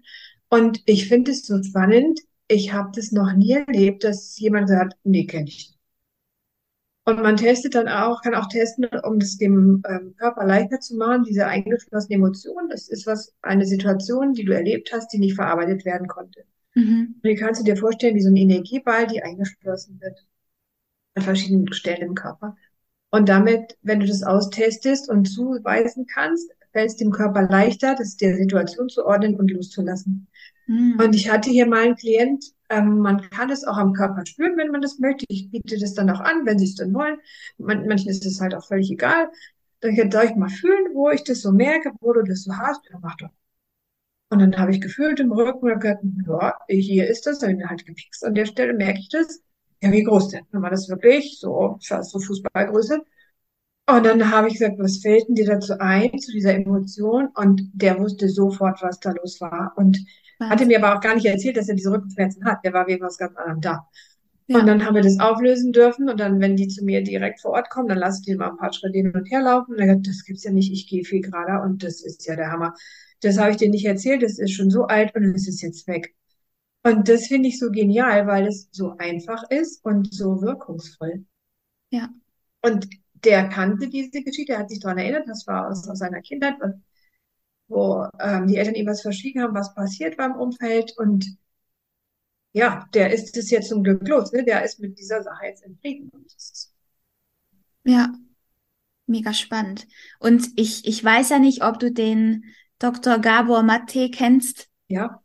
Und 0.48 0.82
ich 0.86 1.08
finde 1.08 1.32
es 1.32 1.46
so 1.46 1.62
spannend. 1.62 2.20
Ich 2.46 2.72
habe 2.72 2.90
das 2.94 3.12
noch 3.12 3.34
nie 3.34 3.52
erlebt, 3.52 4.04
dass 4.04 4.38
jemand 4.38 4.68
sagt, 4.68 4.94
nee, 5.04 5.26
kenne 5.26 5.48
ich 5.48 5.56
nicht. 5.56 5.77
Und 7.08 7.22
man 7.22 7.38
testet 7.38 7.74
dann 7.74 7.88
auch, 7.88 8.20
kann 8.20 8.34
auch 8.34 8.48
testen, 8.48 8.86
um 9.02 9.18
das 9.18 9.38
dem 9.38 9.82
ähm, 9.88 10.14
Körper 10.18 10.44
leichter 10.44 10.78
zu 10.78 10.94
machen, 10.94 11.24
diese 11.24 11.46
eingeschlossene 11.46 12.16
Emotion. 12.16 12.68
Das 12.68 12.86
ist 12.90 13.06
was, 13.06 13.34
eine 13.40 13.64
Situation, 13.64 14.34
die 14.34 14.44
du 14.44 14.52
erlebt 14.52 14.92
hast, 14.92 15.10
die 15.14 15.18
nicht 15.18 15.34
verarbeitet 15.34 15.86
werden 15.86 16.06
konnte. 16.06 16.44
Mhm. 16.74 17.14
Und 17.14 17.24
die 17.24 17.34
kannst 17.34 17.62
du 17.62 17.64
dir 17.64 17.78
vorstellen, 17.78 18.14
wie 18.14 18.20
so 18.20 18.28
ein 18.28 18.36
Energieball, 18.36 19.06
die 19.06 19.22
eingeschlossen 19.22 19.98
wird 20.02 20.26
an 21.14 21.22
verschiedenen 21.22 21.72
Stellen 21.72 22.08
im 22.08 22.14
Körper. 22.14 22.56
Und 23.10 23.30
damit, 23.30 23.78
wenn 23.80 24.00
du 24.00 24.06
das 24.06 24.22
austestest 24.22 25.08
und 25.08 25.24
zuweisen 25.24 26.04
kannst, 26.12 26.50
fällt 26.72 26.90
es 26.90 26.96
dem 26.96 27.10
Körper 27.10 27.48
leichter, 27.48 27.94
das 27.94 28.16
der 28.16 28.36
Situation 28.36 28.90
zu 28.90 29.06
ordnen 29.06 29.36
und 29.36 29.50
loszulassen. 29.50 30.28
Mhm. 30.66 31.00
Und 31.02 31.14
ich 31.14 31.30
hatte 31.30 31.48
hier 31.48 31.66
mal 31.66 31.86
einen 31.86 31.96
Klient, 31.96 32.44
ähm, 32.70 32.98
man 33.00 33.28
kann 33.30 33.50
es 33.50 33.64
auch 33.64 33.76
am 33.76 33.92
Körper 33.92 34.24
spüren, 34.26 34.56
wenn 34.56 34.70
man 34.70 34.82
das 34.82 34.98
möchte. 34.98 35.24
Ich 35.28 35.50
biete 35.50 35.78
das 35.78 35.94
dann 35.94 36.10
auch 36.10 36.20
an, 36.20 36.44
wenn 36.46 36.58
Sie 36.58 36.66
es 36.66 36.74
dann 36.76 36.92
wollen. 36.94 37.18
Man, 37.58 37.86
manchen 37.86 38.10
ist 38.10 38.26
es 38.26 38.40
halt 38.40 38.54
auch 38.54 38.66
völlig 38.66 38.90
egal. 38.90 39.30
Dann 39.80 40.10
soll 40.10 40.24
ich 40.24 40.34
mal 40.36 40.48
fühlen, 40.50 40.94
wo 40.94 41.10
ich 41.10 41.24
das 41.24 41.40
so 41.42 41.52
merke, 41.52 41.92
wo 42.00 42.12
du 42.12 42.22
das 42.22 42.44
so 42.44 42.56
hast. 42.56 42.80
Ja, 42.90 42.98
mach 43.00 43.16
doch. 43.16 43.30
Und 44.30 44.40
dann 44.40 44.58
habe 44.58 44.72
ich 44.72 44.80
gefühlt 44.80 45.20
im 45.20 45.32
Rücken 45.32 45.70
und 45.72 45.80
gesagt, 45.80 46.02
ja, 46.26 46.54
hier 46.68 47.08
ist 47.08 47.26
das. 47.26 47.38
Dann 47.38 47.50
habe 47.50 47.60
ich 47.62 47.68
halt 47.68 47.86
gepikst 47.86 48.24
an 48.24 48.34
der 48.34 48.46
Stelle, 48.46 48.74
merke 48.74 49.00
ich 49.00 49.08
das. 49.08 49.40
Ja, 49.82 49.92
wie 49.92 50.02
groß 50.02 50.28
denn? 50.30 50.44
Dann 50.52 50.62
war 50.62 50.70
das 50.70 50.88
wirklich 50.88 51.38
so, 51.38 51.78
fast 51.82 52.10
so 52.10 52.18
Fußballgröße. 52.18 53.00
Und 53.88 54.04
dann 54.04 54.30
habe 54.30 54.48
ich 54.48 54.54
gesagt, 54.54 54.78
was 54.78 54.98
fällt 54.98 55.28
denn 55.28 55.34
dir 55.34 55.46
dazu 55.46 55.74
ein, 55.80 56.18
zu 56.18 56.32
dieser 56.32 56.54
Emotion? 56.54 57.28
Und 57.34 57.70
der 57.72 57.98
wusste 57.98 58.28
sofort, 58.28 58.82
was 58.82 59.00
da 59.00 59.12
los 59.12 59.40
war. 59.40 59.72
Und 59.76 59.98
hatte 60.40 60.66
mir 60.66 60.82
aber 60.82 60.96
auch 60.96 61.00
gar 61.00 61.14
nicht 61.14 61.26
erzählt, 61.26 61.56
dass 61.56 61.68
er 61.68 61.74
diese 61.74 61.90
Rückenschmerzen 61.90 62.44
hat. 62.44 62.64
Der 62.64 62.72
war 62.72 62.86
wegen 62.86 63.04
was 63.04 63.18
ganz 63.18 63.36
anderem 63.36 63.60
da. 63.60 63.88
Ja. 64.46 64.60
Und 64.60 64.66
dann 64.66 64.84
haben 64.84 64.94
wir 64.94 65.02
das 65.02 65.20
auflösen 65.20 65.72
dürfen 65.72 66.08
und 66.08 66.18
dann, 66.18 66.40
wenn 66.40 66.56
die 66.56 66.68
zu 66.68 66.82
mir 66.82 67.02
direkt 67.02 67.40
vor 67.40 67.50
Ort 67.50 67.68
kommen, 67.68 67.88
dann 67.88 67.98
lasse 67.98 68.20
ich 68.20 68.26
die 68.26 68.34
mal 68.34 68.48
ein 68.48 68.56
paar 68.56 68.72
Schritte 68.72 68.96
hin 68.96 69.12
und 69.12 69.30
her 69.30 69.42
laufen. 69.42 69.74
Und 69.74 69.80
er 69.80 69.88
sagt, 69.88 70.06
das 70.06 70.24
gibt's 70.24 70.44
ja 70.44 70.50
nicht, 70.50 70.72
ich 70.72 70.88
gehe 70.88 71.04
viel 71.04 71.20
gerader 71.20 71.62
und 71.62 71.82
das 71.82 72.02
ist 72.02 72.26
ja 72.26 72.34
der 72.34 72.50
Hammer. 72.50 72.74
Das 73.20 73.36
habe 73.36 73.50
ich 73.50 73.58
dir 73.58 73.68
nicht 73.68 73.84
erzählt, 73.84 74.22
das 74.22 74.38
ist 74.38 74.52
schon 74.52 74.70
so 74.70 74.84
alt 74.84 75.14
und 75.14 75.24
es 75.34 75.46
ist 75.48 75.60
jetzt 75.60 75.86
weg. 75.86 76.14
Und 76.82 77.08
das 77.08 77.26
finde 77.26 77.48
ich 77.48 77.58
so 77.58 77.70
genial, 77.70 78.26
weil 78.26 78.46
es 78.46 78.68
so 78.70 78.96
einfach 78.96 79.42
ist 79.50 79.84
und 79.84 80.14
so 80.14 80.40
wirkungsvoll. 80.40 81.26
Ja. 81.90 82.08
Und 82.62 82.88
der 83.24 83.48
kannte 83.48 83.88
diese 83.88 84.22
Geschichte, 84.22 84.54
er 84.54 84.60
hat 84.60 84.70
sich 84.70 84.80
daran 84.80 84.98
erinnert, 84.98 85.28
das 85.28 85.46
war 85.46 85.68
aus, 85.68 85.86
aus 85.88 85.98
seiner 85.98 86.22
Kindheit, 86.22 86.54
wo 87.68 88.08
ähm, 88.18 88.46
die 88.46 88.56
Eltern 88.56 88.74
ihm 88.74 88.86
was 88.86 89.02
verschwiegen 89.02 89.42
haben, 89.42 89.54
was 89.54 89.74
passiert 89.74 90.16
beim 90.16 90.34
Umfeld. 90.34 90.94
Und 90.96 91.36
ja, 92.52 92.88
der 92.94 93.12
ist 93.12 93.36
es 93.36 93.50
jetzt 93.50 93.68
zum 93.68 93.84
Glück 93.84 94.06
los. 94.08 94.32
Ne? 94.32 94.44
Der 94.44 94.64
ist 94.64 94.80
mit 94.80 94.98
dieser 94.98 95.22
Sache 95.22 95.46
jetzt 95.46 95.64
in 95.64 95.76
Frieden. 95.76 96.10
Ja, 97.84 98.12
mega 99.06 99.32
spannend. 99.32 99.86
Und 100.18 100.48
ich, 100.56 100.86
ich 100.86 101.02
weiß 101.02 101.30
ja 101.30 101.38
nicht, 101.38 101.62
ob 101.62 101.78
du 101.78 101.92
den 101.92 102.44
Dr. 102.78 103.18
Gabor 103.18 103.62
Mate 103.62 104.10
kennst. 104.10 104.68
Ja. 104.88 105.22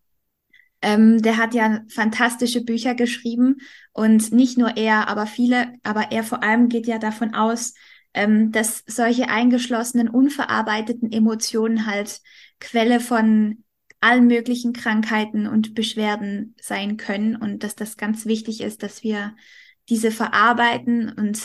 Ähm, 0.81 1.21
der 1.21 1.37
hat 1.37 1.53
ja 1.53 1.81
fantastische 1.87 2.61
Bücher 2.61 2.93
geschrieben 2.93 3.61
und 3.93 4.33
nicht 4.33 4.57
nur 4.57 4.75
er, 4.75 5.07
aber 5.07 5.27
viele, 5.27 5.73
aber 5.83 6.11
er 6.11 6.23
vor 6.23 6.43
allem 6.43 6.67
geht 6.67 6.87
ja 6.87 6.99
davon 6.99 7.33
aus, 7.33 7.73
ähm, 8.13 8.51
dass 8.51 8.83
solche 8.87 9.29
eingeschlossenen, 9.29 10.09
unverarbeiteten 10.09 11.11
Emotionen 11.11 11.85
halt 11.85 12.21
Quelle 12.59 12.99
von 12.99 13.63
allen 14.01 14.27
möglichen 14.27 14.73
Krankheiten 14.73 15.47
und 15.47 15.75
Beschwerden 15.75 16.55
sein 16.61 16.97
können 16.97 17.35
und 17.35 17.63
dass 17.63 17.75
das 17.75 17.97
ganz 17.97 18.25
wichtig 18.25 18.61
ist, 18.61 18.83
dass 18.83 19.03
wir 19.03 19.35
diese 19.89 20.11
verarbeiten 20.11 21.09
und 21.09 21.39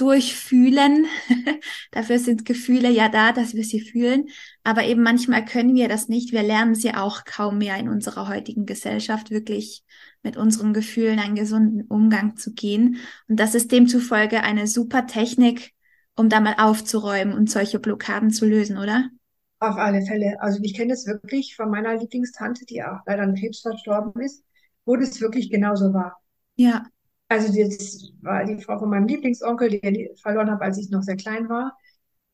durchfühlen. 0.00 1.06
Dafür 1.90 2.18
sind 2.18 2.44
Gefühle 2.46 2.90
ja 2.90 3.08
da, 3.08 3.32
dass 3.32 3.54
wir 3.54 3.64
sie 3.64 3.80
fühlen. 3.80 4.28
Aber 4.64 4.84
eben 4.84 5.02
manchmal 5.02 5.44
können 5.44 5.74
wir 5.74 5.88
das 5.88 6.08
nicht. 6.08 6.32
Wir 6.32 6.42
lernen 6.42 6.74
sie 6.74 6.94
auch 6.94 7.24
kaum 7.24 7.58
mehr 7.58 7.76
in 7.76 7.88
unserer 7.88 8.28
heutigen 8.28 8.64
Gesellschaft, 8.64 9.30
wirklich 9.30 9.84
mit 10.22 10.36
unseren 10.36 10.72
Gefühlen 10.72 11.18
einen 11.18 11.34
gesunden 11.34 11.82
Umgang 11.82 12.36
zu 12.36 12.54
gehen. 12.54 12.96
Und 13.28 13.36
das 13.38 13.54
ist 13.54 13.72
demzufolge 13.72 14.42
eine 14.42 14.66
super 14.66 15.06
Technik, 15.06 15.72
um 16.20 16.28
da 16.28 16.38
mal 16.38 16.54
aufzuräumen 16.58 17.32
und 17.34 17.50
solche 17.50 17.78
Blockaden 17.78 18.30
zu 18.30 18.46
lösen, 18.46 18.76
oder? 18.76 19.08
Auf 19.58 19.76
alle 19.76 20.02
Fälle. 20.02 20.36
Also 20.40 20.60
ich 20.62 20.74
kenne 20.74 20.92
es 20.92 21.06
wirklich 21.06 21.56
von 21.56 21.70
meiner 21.70 21.96
Lieblingstante, 21.96 22.66
die 22.66 22.82
auch 22.82 22.98
leider 23.06 23.22
an 23.22 23.34
Krebs 23.34 23.60
verstorben 23.60 24.20
ist, 24.22 24.44
wo 24.84 24.96
das 24.96 25.20
wirklich 25.20 25.50
genauso 25.50 25.94
war. 25.94 26.18
Ja. 26.56 26.84
Also 27.28 27.48
das 27.48 28.12
war 28.20 28.44
die 28.44 28.60
Frau 28.60 28.78
von 28.78 28.90
meinem 28.90 29.06
Lieblingsonkel, 29.06 29.70
die 29.70 30.10
ich 30.12 30.20
verloren 30.20 30.50
habe, 30.50 30.62
als 30.62 30.78
ich 30.78 30.90
noch 30.90 31.02
sehr 31.02 31.16
klein 31.16 31.48
war. 31.48 31.76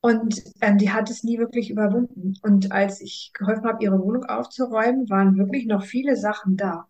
Und 0.00 0.42
ähm, 0.60 0.78
die 0.78 0.90
hat 0.90 1.08
es 1.10 1.22
nie 1.22 1.38
wirklich 1.38 1.70
überwunden. 1.70 2.34
Und 2.42 2.72
als 2.72 3.00
ich 3.00 3.30
geholfen 3.34 3.66
habe, 3.66 3.84
ihre 3.84 4.00
Wohnung 4.00 4.24
aufzuräumen, 4.24 5.08
waren 5.10 5.36
wirklich 5.36 5.66
noch 5.66 5.84
viele 5.84 6.16
Sachen 6.16 6.56
da, 6.56 6.86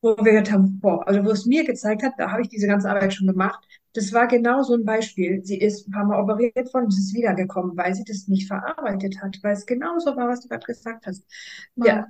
wo 0.00 0.16
wir 0.16 0.32
gedacht 0.32 0.52
haben, 0.52 0.80
boah, 0.80 1.06
also 1.06 1.24
wo 1.24 1.30
es 1.30 1.44
mir 1.44 1.64
gezeigt 1.64 2.02
hat, 2.02 2.14
da 2.16 2.30
habe 2.30 2.42
ich 2.42 2.48
diese 2.48 2.66
ganze 2.66 2.88
Arbeit 2.88 3.12
schon 3.12 3.26
gemacht. 3.26 3.62
Das 3.94 4.12
war 4.12 4.26
genau 4.26 4.62
so 4.62 4.74
ein 4.74 4.84
Beispiel. 4.84 5.44
Sie 5.44 5.58
ist 5.58 5.88
ein 5.88 5.92
paar 5.92 6.04
Mal 6.04 6.20
operiert 6.22 6.72
worden 6.72 6.86
und 6.86 6.98
ist 6.98 7.14
wiedergekommen, 7.14 7.76
weil 7.76 7.94
sie 7.94 8.04
das 8.04 8.26
nicht 8.28 8.46
verarbeitet 8.48 9.20
hat, 9.22 9.38
weil 9.42 9.52
es 9.54 9.66
genau 9.66 9.98
so 9.98 10.16
war, 10.16 10.28
was 10.28 10.40
du 10.40 10.48
gerade 10.48 10.64
gesagt 10.66 11.06
hast. 11.06 11.24
Wow. 11.76 12.02
Ja, 12.02 12.06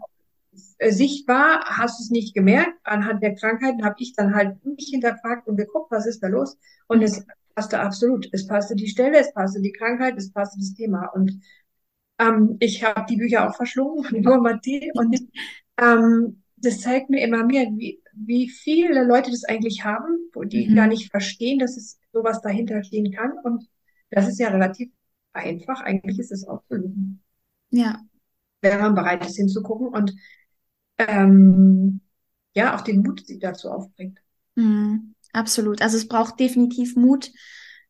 äh, 0.78 0.92
sichtbar 0.92 1.64
hast 1.66 1.98
du 2.00 2.04
es 2.04 2.10
nicht 2.10 2.34
gemerkt. 2.34 2.78
Anhand 2.84 3.22
der 3.22 3.34
Krankheiten 3.34 3.84
habe 3.84 3.96
ich 3.98 4.14
dann 4.14 4.34
halt 4.34 4.64
mich 4.64 4.88
hinterfragt 4.90 5.48
und 5.48 5.56
geguckt, 5.56 5.90
was 5.90 6.06
ist 6.06 6.22
da 6.22 6.28
los. 6.28 6.58
Und 6.88 7.02
Mhm. 7.02 7.04
es 7.04 7.24
passte 7.54 7.80
absolut. 7.80 8.28
Es 8.32 8.46
passte 8.46 8.76
die 8.76 8.88
Stelle, 8.88 9.18
es 9.18 9.32
passte 9.32 9.60
die 9.60 9.72
Krankheit, 9.72 10.16
es 10.18 10.32
passte 10.32 10.58
das 10.58 10.74
Thema. 10.74 11.06
Und 11.14 11.40
ähm, 12.18 12.56
ich 12.60 12.84
habe 12.84 13.06
die 13.08 13.16
Bücher 13.16 13.48
auch 13.48 13.56
verschlungen 13.56 14.04
von 14.08 14.20
Normatie 14.20 14.92
und 14.94 15.20
ähm, 15.78 16.42
das 16.56 16.80
zeigt 16.80 17.10
mir 17.10 17.22
immer 17.24 17.44
mehr, 17.44 17.64
wie, 17.76 18.01
wie 18.14 18.48
viele 18.48 19.04
Leute 19.04 19.30
das 19.30 19.44
eigentlich 19.44 19.84
haben, 19.84 20.30
die 20.46 20.66
Mhm. 20.68 20.76
gar 20.76 20.86
nicht 20.86 21.10
verstehen, 21.10 21.58
dass 21.58 21.76
es 21.76 21.98
sowas 22.12 22.40
dahinter 22.42 22.82
stehen 22.84 23.12
kann. 23.12 23.32
Und 23.44 23.68
das 24.10 24.28
ist 24.28 24.38
ja 24.38 24.48
relativ 24.48 24.90
einfach. 25.32 25.80
Eigentlich 25.82 26.18
ist 26.18 26.32
es 26.32 26.46
auch 26.46 26.62
zu 26.68 26.76
lösen, 26.76 27.22
Ja. 27.70 28.02
wenn 28.60 28.80
man 28.80 28.94
bereit 28.94 29.24
ist 29.26 29.36
hinzugucken 29.36 29.88
und 29.88 30.14
ähm, 30.98 32.00
ja, 32.54 32.76
auch 32.76 32.82
den 32.82 33.02
Mut, 33.02 33.28
die 33.28 33.38
dazu 33.38 33.70
aufbringt. 33.70 34.20
Mhm. 34.54 35.14
Absolut. 35.32 35.80
Also 35.82 35.96
es 35.96 36.08
braucht 36.08 36.38
definitiv 36.40 36.96
Mut. 36.96 37.30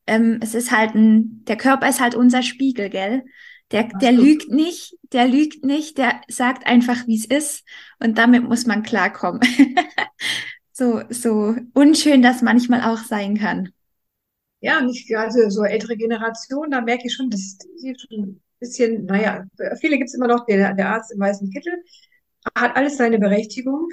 Ähm, 0.06 0.38
es 0.42 0.54
ist 0.54 0.70
halt 0.70 0.94
ein, 0.94 1.44
der 1.44 1.56
Körper 1.56 1.88
ist 1.88 2.00
halt 2.00 2.14
unser 2.14 2.42
Spiegel, 2.42 2.88
gell? 2.90 3.24
Der, 3.72 3.84
der 3.84 4.12
lügt 4.12 4.50
nicht, 4.50 4.96
der 5.12 5.26
lügt 5.26 5.64
nicht, 5.64 5.98
der 5.98 6.20
sagt 6.28 6.66
einfach, 6.66 7.06
wie 7.06 7.16
es 7.16 7.24
ist. 7.24 7.64
Und 7.98 8.18
damit 8.18 8.44
muss 8.44 8.66
man 8.66 8.82
klarkommen. 8.82 9.40
So, 10.74 11.02
so 11.10 11.54
unschön 11.74 12.22
das 12.22 12.40
manchmal 12.40 12.80
auch 12.80 13.04
sein 13.04 13.36
kann. 13.36 13.72
Ja, 14.60 14.80
nicht, 14.80 15.14
also 15.14 15.50
so 15.50 15.64
ältere 15.64 15.96
Generation, 15.96 16.70
da 16.70 16.80
merke 16.80 17.06
ich 17.06 17.14
schon, 17.14 17.28
dass 17.28 17.58
die 17.58 17.94
schon 17.98 18.22
ein 18.22 18.42
bisschen, 18.58 19.04
naja, 19.04 19.44
viele 19.80 19.98
gibt 19.98 20.08
es 20.08 20.14
immer 20.14 20.28
noch, 20.28 20.46
der, 20.46 20.72
der 20.72 20.88
Arzt 20.88 21.12
im 21.12 21.20
weißen 21.20 21.50
Kittel, 21.50 21.74
hat 22.56 22.74
alles 22.74 22.96
seine 22.96 23.18
Berechtigung, 23.18 23.88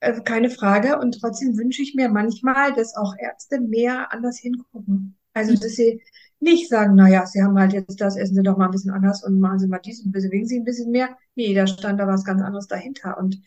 äh, 0.00 0.20
keine 0.22 0.50
Frage. 0.50 0.98
Und 0.98 1.20
trotzdem 1.20 1.56
wünsche 1.58 1.82
ich 1.82 1.94
mir 1.94 2.08
manchmal, 2.08 2.72
dass 2.72 2.96
auch 2.96 3.14
Ärzte 3.18 3.60
mehr 3.60 4.12
anders 4.12 4.38
hingucken. 4.38 5.18
Also, 5.34 5.54
dass 5.54 5.76
sie 5.76 6.02
nicht 6.40 6.68
sagen, 6.68 6.94
naja, 6.96 7.26
sie 7.26 7.42
haben 7.42 7.58
halt 7.58 7.72
jetzt 7.72 8.00
das, 8.00 8.16
essen 8.16 8.34
sie 8.36 8.42
doch 8.42 8.56
mal 8.56 8.66
ein 8.66 8.70
bisschen 8.72 8.90
anders 8.92 9.22
und 9.24 9.40
machen 9.40 9.58
sie 9.58 9.68
mal 9.68 9.78
dies 9.78 10.04
und 10.04 10.12
bewegen 10.12 10.46
sie 10.46 10.58
ein 10.58 10.64
bisschen 10.64 10.90
mehr. 10.90 11.16
Nee, 11.34 11.54
da 11.54 11.66
stand 11.66 12.00
da 12.00 12.06
was 12.06 12.24
ganz 12.24 12.42
anderes 12.42 12.66
dahinter. 12.66 13.18
Und 13.18 13.40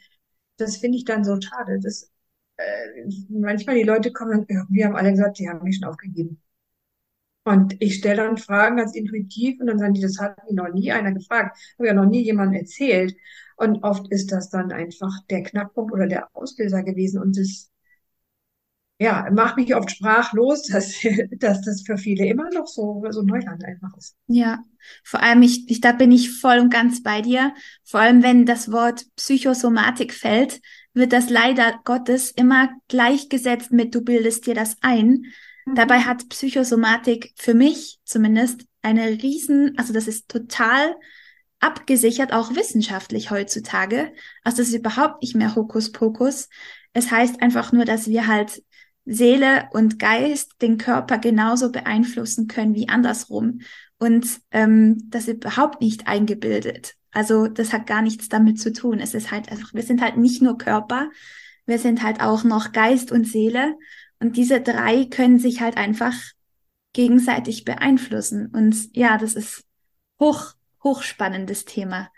das 0.57 0.77
finde 0.77 0.97
ich 0.97 1.05
dann 1.05 1.23
so 1.23 1.39
schade. 1.41 1.79
Das, 1.81 2.11
äh, 2.57 3.05
manchmal 3.29 3.75
die 3.75 3.83
Leute 3.83 4.11
kommen 4.11 4.39
und 4.39 4.49
irgendwie 4.49 4.85
haben 4.85 4.95
alle 4.95 5.11
gesagt, 5.11 5.39
die 5.39 5.49
haben 5.49 5.63
mich 5.63 5.77
schon 5.77 5.89
aufgegeben. 5.89 6.41
Und 7.45 7.75
ich 7.81 7.95
stelle 7.95 8.23
dann 8.23 8.37
Fragen 8.37 8.77
ganz 8.77 8.95
intuitiv 8.95 9.59
und 9.59 9.67
dann 9.67 9.77
sagen 9.79 9.93
die, 9.93 10.01
das 10.01 10.17
hat 10.19 10.37
mir 10.49 10.55
noch 10.55 10.73
nie 10.73 10.91
einer 10.91 11.11
gefragt. 11.11 11.57
Habe 11.77 11.87
ja 11.87 11.93
noch 11.93 12.05
nie 12.05 12.23
jemandem 12.23 12.61
erzählt. 12.61 13.15
Und 13.57 13.83
oft 13.83 14.09
ist 14.11 14.31
das 14.31 14.49
dann 14.49 14.71
einfach 14.71 15.11
der 15.29 15.43
Knackpunkt 15.43 15.91
oder 15.93 16.07
der 16.07 16.29
Auslöser 16.35 16.83
gewesen. 16.83 17.21
Und 17.21 17.37
das, 17.37 17.69
ja, 19.03 19.27
macht 19.31 19.57
mich 19.57 19.75
oft 19.75 19.91
sprachlos, 19.91 20.63
dass, 20.71 20.95
dass 21.37 21.61
das 21.61 21.83
für 21.85 21.97
viele 21.97 22.25
immer 22.25 22.49
noch 22.53 22.67
so, 22.67 23.03
so 23.09 23.21
Neuland 23.21 23.63
einfach 23.65 23.95
ist. 23.97 24.15
Ja, 24.27 24.59
vor 25.03 25.21
allem 25.21 25.41
ich, 25.41 25.69
ich, 25.69 25.81
da 25.81 25.91
bin 25.91 26.11
ich 26.11 26.39
voll 26.39 26.59
und 26.59 26.71
ganz 26.71 27.03
bei 27.03 27.21
dir. 27.21 27.53
Vor 27.83 27.99
allem, 27.99 28.23
wenn 28.23 28.45
das 28.45 28.71
Wort 28.71 29.05
Psychosomatik 29.17 30.13
fällt, 30.13 30.61
wird 30.93 31.11
das 31.11 31.29
leider 31.29 31.79
Gottes 31.83 32.31
immer 32.31 32.69
gleichgesetzt 32.87 33.71
mit 33.71 33.93
du 33.93 34.01
bildest 34.01 34.47
dir 34.47 34.55
das 34.55 34.77
ein. 34.81 35.25
Dabei 35.75 36.01
hat 36.01 36.29
Psychosomatik 36.29 37.33
für 37.35 37.53
mich 37.53 37.99
zumindest 38.03 38.65
eine 38.81 39.07
riesen, 39.07 39.77
also 39.77 39.93
das 39.93 40.07
ist 40.07 40.27
total 40.27 40.95
abgesichert, 41.59 42.33
auch 42.33 42.55
wissenschaftlich 42.55 43.31
heutzutage. 43.31 44.11
Also 44.43 44.57
das 44.57 44.67
ist 44.67 44.75
überhaupt 44.75 45.21
nicht 45.21 45.35
mehr 45.35 45.55
Hokuspokus. 45.55 46.49
Es 46.91 47.09
heißt 47.09 47.41
einfach 47.41 47.71
nur, 47.71 47.85
dass 47.85 48.07
wir 48.07 48.27
halt 48.27 48.61
Seele 49.05 49.67
und 49.73 49.99
Geist 49.99 50.53
den 50.61 50.77
Körper 50.77 51.17
genauso 51.17 51.71
beeinflussen 51.71 52.47
können 52.47 52.75
wie 52.75 52.89
andersrum. 52.89 53.61
Und 53.97 54.41
ähm, 54.51 55.09
das 55.09 55.27
ist 55.27 55.37
überhaupt 55.37 55.81
nicht 55.81 56.07
eingebildet. 56.07 56.95
Also 57.11 57.47
das 57.47 57.73
hat 57.73 57.85
gar 57.87 58.01
nichts 58.01 58.29
damit 58.29 58.59
zu 58.59 58.73
tun. 58.73 58.99
Es 58.99 59.13
ist 59.13 59.31
halt, 59.31 59.51
also 59.51 59.63
wir 59.73 59.83
sind 59.83 60.01
halt 60.01 60.17
nicht 60.17 60.41
nur 60.41 60.57
Körper, 60.57 61.09
wir 61.65 61.79
sind 61.79 62.03
halt 62.03 62.21
auch 62.21 62.43
noch 62.43 62.71
Geist 62.71 63.11
und 63.11 63.25
Seele. 63.27 63.75
Und 64.19 64.37
diese 64.37 64.61
drei 64.61 65.05
können 65.05 65.39
sich 65.39 65.61
halt 65.61 65.77
einfach 65.77 66.13
gegenseitig 66.93 67.65
beeinflussen. 67.65 68.47
Und 68.47 68.95
ja, 68.95 69.17
das 69.17 69.33
ist 69.35 69.63
hoch, 70.19 70.53
hochspannendes 70.83 71.65
Thema. 71.65 72.09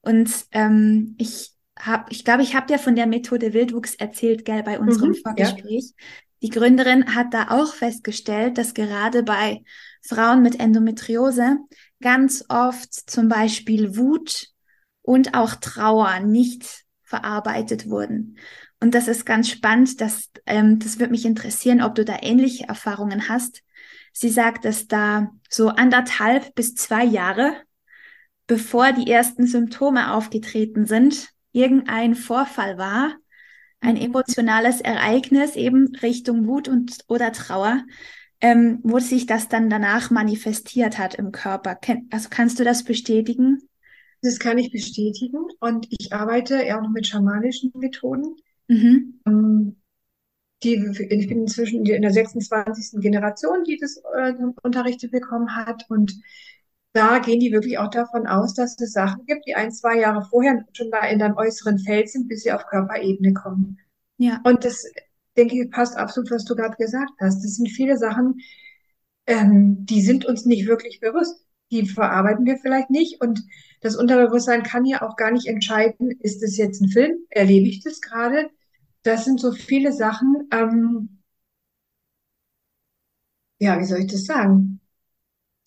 Und 0.00 0.46
ähm, 0.52 1.14
ich 1.18 1.52
habe, 1.78 2.10
ich 2.10 2.24
glaube, 2.24 2.42
ich 2.42 2.54
habe 2.54 2.66
dir 2.66 2.78
von 2.78 2.96
der 2.96 3.06
Methode 3.06 3.52
Wildwuchs 3.54 3.94
erzählt, 3.94 4.44
gell, 4.44 4.62
bei 4.62 4.78
unserem 4.78 5.10
Mhm, 5.10 5.16
ja. 5.36 5.56
Die 6.42 6.50
Gründerin 6.50 7.14
hat 7.14 7.34
da 7.34 7.48
auch 7.50 7.74
festgestellt, 7.74 8.58
dass 8.58 8.74
gerade 8.74 9.22
bei 9.22 9.62
Frauen 10.02 10.42
mit 10.42 10.60
Endometriose 10.60 11.58
ganz 12.00 12.44
oft 12.48 12.92
zum 12.92 13.28
Beispiel 13.28 13.96
Wut 13.96 14.48
und 15.02 15.34
auch 15.34 15.56
Trauer 15.56 16.20
nicht 16.20 16.84
verarbeitet 17.02 17.88
wurden. 17.88 18.38
Und 18.80 18.94
das 18.94 19.08
ist 19.08 19.26
ganz 19.26 19.48
spannend, 19.48 20.00
dass, 20.00 20.30
ähm, 20.46 20.78
das 20.78 21.00
würde 21.00 21.10
mich 21.10 21.24
interessieren, 21.24 21.82
ob 21.82 21.94
du 21.94 22.04
da 22.04 22.18
ähnliche 22.20 22.68
Erfahrungen 22.68 23.28
hast. 23.28 23.62
Sie 24.12 24.28
sagt, 24.28 24.64
dass 24.64 24.86
da 24.86 25.32
so 25.48 25.68
anderthalb 25.68 26.54
bis 26.54 26.74
zwei 26.74 27.04
Jahre, 27.04 27.54
bevor 28.46 28.92
die 28.92 29.10
ersten 29.10 29.46
Symptome 29.46 30.12
aufgetreten 30.12 30.86
sind, 30.86 31.28
irgendein 31.52 32.14
Vorfall 32.14 32.78
war, 32.78 33.16
ein 33.80 33.96
emotionales 33.96 34.80
Ereignis 34.80 35.56
eben 35.56 35.94
Richtung 36.02 36.46
Wut 36.46 36.68
und 36.68 36.98
oder 37.08 37.32
Trauer, 37.32 37.84
ähm, 38.40 38.80
wo 38.82 38.98
sich 38.98 39.26
das 39.26 39.48
dann 39.48 39.70
danach 39.70 40.10
manifestiert 40.10 40.98
hat 40.98 41.14
im 41.14 41.32
Körper. 41.32 41.78
Also 42.10 42.28
kannst 42.30 42.58
du 42.58 42.64
das 42.64 42.84
bestätigen? 42.84 43.68
Das 44.22 44.38
kann 44.38 44.58
ich 44.58 44.72
bestätigen. 44.72 45.38
Und 45.60 45.86
ich 45.90 46.12
arbeite 46.12 46.64
ja 46.66 46.80
auch 46.80 46.88
mit 46.88 47.06
schamanischen 47.06 47.72
Methoden. 47.74 48.36
Mhm. 48.66 49.20
Ähm, 49.26 49.76
die, 50.64 50.74
ich 50.74 51.28
bin 51.28 51.42
inzwischen 51.42 51.86
in 51.86 52.02
der 52.02 52.10
26. 52.10 53.00
Generation, 53.00 53.62
die 53.64 53.78
das 53.78 54.02
äh, 54.16 54.34
unterrichtet 54.62 55.12
bekommen 55.12 55.54
hat. 55.54 55.84
Und 55.88 56.20
da 56.92 57.18
gehen 57.18 57.40
die 57.40 57.52
wirklich 57.52 57.78
auch 57.78 57.90
davon 57.90 58.26
aus, 58.26 58.54
dass 58.54 58.80
es 58.80 58.92
Sachen 58.92 59.26
gibt, 59.26 59.46
die 59.46 59.54
ein, 59.54 59.70
zwei 59.70 59.98
Jahre 59.98 60.24
vorher 60.24 60.64
schon 60.72 60.90
da 60.90 61.06
in 61.06 61.18
deinem 61.18 61.36
äußeren 61.36 61.78
Feld 61.78 62.08
sind, 62.10 62.28
bis 62.28 62.42
sie 62.42 62.52
auf 62.52 62.66
Körperebene 62.66 63.34
kommen. 63.34 63.78
Ja. 64.16 64.40
Und 64.44 64.64
das, 64.64 64.84
denke 65.36 65.62
ich, 65.62 65.70
passt 65.70 65.96
absolut, 65.96 66.30
was 66.30 66.44
du 66.44 66.54
gerade 66.56 66.76
gesagt 66.76 67.12
hast. 67.20 67.44
Das 67.44 67.56
sind 67.56 67.68
viele 67.68 67.96
Sachen, 67.96 68.40
ähm, 69.26 69.84
die 69.86 70.02
sind 70.02 70.26
uns 70.26 70.44
nicht 70.46 70.66
wirklich 70.66 71.00
bewusst. 71.00 71.44
Die 71.70 71.86
verarbeiten 71.86 72.46
wir 72.46 72.56
vielleicht 72.58 72.90
nicht. 72.90 73.20
Und 73.20 73.44
das 73.80 73.94
Unterbewusstsein 73.94 74.62
kann 74.62 74.86
ja 74.86 75.02
auch 75.02 75.16
gar 75.16 75.30
nicht 75.30 75.46
entscheiden, 75.46 76.10
ist 76.20 76.42
es 76.42 76.56
jetzt 76.56 76.80
ein 76.80 76.88
Film? 76.88 77.18
Erlebe 77.30 77.68
ich 77.68 77.82
das 77.84 78.00
gerade? 78.00 78.50
Das 79.02 79.24
sind 79.24 79.40
so 79.40 79.52
viele 79.52 79.92
Sachen, 79.92 80.48
ähm, 80.52 81.20
ja, 83.60 83.78
wie 83.80 83.84
soll 83.84 84.00
ich 84.00 84.10
das 84.10 84.24
sagen? 84.24 84.77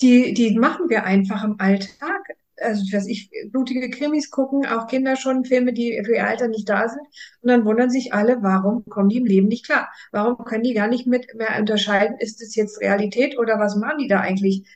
Die, 0.02 0.34
die 0.34 0.58
machen 0.58 0.90
wir 0.90 1.04
einfach 1.06 1.44
im 1.44 1.60
Alltag. 1.60 2.22
Also, 2.58 2.84
dass 2.92 3.08
ich 3.08 3.32
blutige 3.52 3.90
Krimis 3.90 4.30
gucken, 4.30 4.68
auch 4.68 4.86
Kinder 4.88 5.16
schon 5.16 5.46
Filme, 5.46 5.74
die 5.74 6.00
für 6.06 6.14
ihr 6.16 6.28
Alter 6.28 6.48
nicht 6.48 6.70
da 6.70 6.88
sind. 6.90 7.02
Und 7.42 7.50
dann 7.50 7.66
wundern 7.66 7.90
sich 7.90 8.14
alle, 8.14 8.44
warum 8.44 8.86
kommen 8.86 9.10
die 9.10 9.18
im 9.18 9.26
Leben 9.26 9.48
nicht 9.48 9.66
klar? 9.66 9.90
Warum 10.12 10.38
können 10.46 10.64
die 10.64 10.74
gar 10.76 10.88
nicht 10.88 11.08
mit 11.08 11.34
mehr 11.36 11.58
unterscheiden, 11.60 12.18
ist 12.20 12.40
das 12.42 12.56
jetzt 12.56 12.80
Realität 12.80 13.38
oder 13.40 13.58
was 13.60 13.76
machen 13.76 13.98
die 14.00 14.08
da 14.08 14.20
eigentlich? 14.20 14.68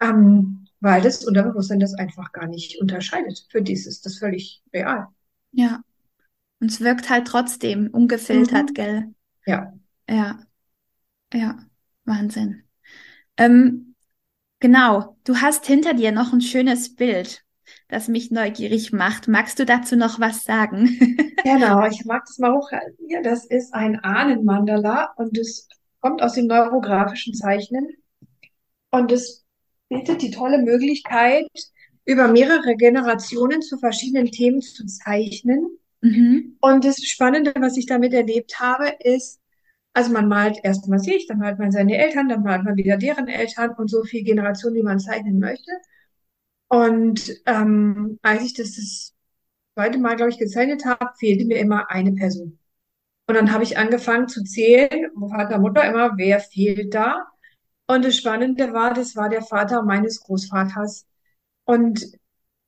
Ähm, 0.00 0.66
weil 0.80 1.02
das 1.02 1.24
Unterbewusstsein 1.24 1.80
das 1.80 1.94
einfach 1.94 2.32
gar 2.32 2.46
nicht 2.46 2.80
unterscheidet. 2.80 3.46
Für 3.50 3.62
die 3.62 3.72
ist 3.74 4.06
das 4.06 4.18
völlig 4.18 4.62
real. 4.72 5.08
Ja. 5.52 5.82
Und 6.60 6.70
es 6.72 6.80
wirkt 6.80 7.10
halt 7.10 7.26
trotzdem 7.28 7.88
ungefiltert, 7.90 8.70
Mhm. 8.70 8.74
gell? 8.74 9.14
Ja. 9.46 9.72
Ja. 10.08 10.38
Ja. 11.32 11.58
Wahnsinn. 12.04 12.64
Ähm, 13.36 13.87
genau. 14.60 15.16
Du 15.24 15.36
hast 15.36 15.66
hinter 15.66 15.94
dir 15.94 16.12
noch 16.12 16.32
ein 16.32 16.40
schönes 16.40 16.94
Bild, 16.94 17.44
das 17.88 18.08
mich 18.08 18.30
neugierig 18.30 18.92
macht. 18.92 19.28
Magst 19.28 19.58
du 19.58 19.66
dazu 19.66 19.96
noch 19.96 20.20
was 20.20 20.44
sagen? 20.44 20.98
Genau, 21.44 21.86
ich 21.86 22.04
mag 22.04 22.24
das 22.26 22.38
mal 22.38 22.52
hochhalten. 22.52 23.08
Ja, 23.08 23.22
das 23.22 23.46
ist 23.46 23.72
ein 23.72 24.00
Ahnenmandala 24.00 25.14
und 25.16 25.38
es 25.38 25.68
kommt 26.00 26.20
aus 26.20 26.34
dem 26.34 26.46
neurografischen 26.46 27.32
Zeichnen. 27.32 27.88
Und 28.90 29.12
es 29.12 29.46
bietet 29.88 30.20
die 30.20 30.32
tolle 30.32 30.58
Möglichkeit, 30.58 31.46
über 32.04 32.28
mehrere 32.28 32.74
Generationen 32.76 33.62
zu 33.62 33.78
verschiedenen 33.78 34.30
Themen 34.30 34.60
zu 34.60 34.84
zeichnen. 34.86 35.78
Mhm. 36.00 36.56
Und 36.60 36.84
das 36.84 36.98
Spannende, 37.02 37.52
was 37.58 37.76
ich 37.76 37.86
damit 37.86 38.12
erlebt 38.14 38.58
habe, 38.58 38.96
ist, 39.00 39.40
also 39.94 40.12
man 40.12 40.28
malt 40.28 40.58
erstmal 40.62 40.98
sich, 41.00 41.26
dann 41.26 41.38
malt 41.38 41.58
man 41.58 41.72
seine 41.72 41.96
Eltern, 41.98 42.28
dann 42.28 42.42
malt 42.42 42.64
man 42.64 42.76
wieder 42.76 42.96
deren 42.96 43.28
Eltern 43.28 43.70
und 43.76 43.88
so 43.88 44.04
viele 44.04 44.24
Generationen, 44.24 44.76
wie 44.76 44.82
man 44.82 45.00
zeichnen 45.00 45.38
möchte. 45.38 45.72
Und 46.68 47.32
ähm, 47.46 48.18
als 48.22 48.44
ich 48.44 48.54
das 48.54 48.76
das 48.76 49.14
zweite 49.74 49.98
Mal, 49.98 50.16
glaube 50.16 50.30
ich, 50.30 50.38
gezeichnet 50.38 50.84
habe, 50.84 51.10
fehlte 51.18 51.44
mir 51.46 51.58
immer 51.58 51.90
eine 51.90 52.12
Person. 52.12 52.58
Und 53.28 53.34
dann 53.34 53.52
habe 53.52 53.64
ich 53.64 53.78
angefangen 53.78 54.28
zu 54.28 54.44
zählen, 54.44 55.10
Vater, 55.30 55.58
Mutter 55.58 55.84
immer, 55.88 56.16
wer 56.16 56.40
fehlt 56.40 56.94
da? 56.94 57.26
Und 57.86 58.04
das 58.04 58.16
Spannende 58.16 58.72
war, 58.72 58.94
das 58.94 59.16
war 59.16 59.28
der 59.28 59.42
Vater 59.42 59.82
meines 59.82 60.20
Großvaters. 60.22 61.06
Und 61.64 62.04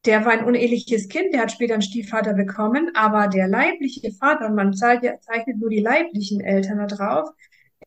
der 0.07 0.25
war 0.25 0.33
ein 0.33 0.45
uneheliches 0.45 1.09
Kind, 1.09 1.35
der 1.35 1.43
hat 1.43 1.53
später 1.53 1.75
einen 1.75 1.83
Stiefvater 1.83 2.33
bekommen, 2.33 2.91
aber 2.95 3.29
der 3.29 3.49
leibliche 3.49 4.13
Vater, 4.13 4.47
und 4.47 4.55
man 4.55 4.73
zeichnet 4.73 5.59
nur 5.59 5.69
die 5.69 5.81
leiblichen 5.81 6.41
Eltern 6.41 6.79
da 6.79 6.87
drauf, 6.87 7.29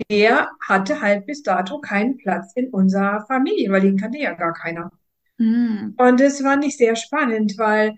der 0.09 0.49
hatte 0.67 1.01
halt 1.01 1.25
bis 1.25 1.43
dato 1.43 1.79
keinen 1.79 2.17
Platz 2.17 2.53
in 2.55 2.69
unserer 2.69 3.25
Familie, 3.27 3.71
weil 3.71 3.81
den 3.81 3.97
kannte 3.97 4.19
ja 4.19 4.33
gar 4.33 4.53
keiner. 4.53 4.91
Mhm. 5.37 5.95
Und 5.97 6.19
das 6.19 6.41
fand 6.41 6.65
ich 6.65 6.77
sehr 6.77 6.95
spannend, 6.95 7.57
weil 7.57 7.95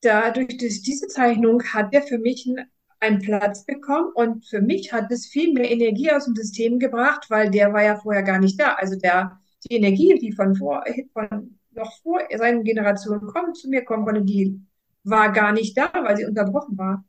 dadurch, 0.00 0.56
durch 0.58 0.82
diese 0.82 1.06
Zeichnung 1.08 1.62
hat 1.72 1.92
der 1.92 2.02
für 2.02 2.18
mich 2.18 2.46
einen, 2.46 2.66
einen 3.00 3.20
Platz 3.20 3.64
bekommen 3.64 4.10
und 4.14 4.46
für 4.46 4.60
mich 4.60 4.92
hat 4.92 5.10
es 5.10 5.26
viel 5.26 5.52
mehr 5.52 5.70
Energie 5.70 6.10
aus 6.10 6.24
dem 6.24 6.34
System 6.34 6.78
gebracht, 6.78 7.26
weil 7.28 7.50
der 7.50 7.72
war 7.72 7.84
ja 7.84 7.96
vorher 7.96 8.22
gar 8.22 8.38
nicht 8.38 8.60
da. 8.60 8.74
Also 8.74 8.96
der, 8.96 9.40
die 9.68 9.76
Energie, 9.76 10.18
die 10.18 10.32
von 10.32 10.56
vor, 10.56 10.84
von 11.12 11.58
noch 11.78 12.00
vor 12.02 12.20
seinen 12.36 12.64
Generationen 12.64 13.26
kommen, 13.26 13.54
zu 13.54 13.68
mir 13.68 13.84
kommen 13.84 14.04
konnte, 14.04 14.22
die 14.22 14.60
war 15.04 15.32
gar 15.32 15.52
nicht 15.52 15.76
da, 15.76 15.90
weil 15.94 16.16
sie 16.16 16.26
unterbrochen 16.26 16.76
war. 16.76 17.04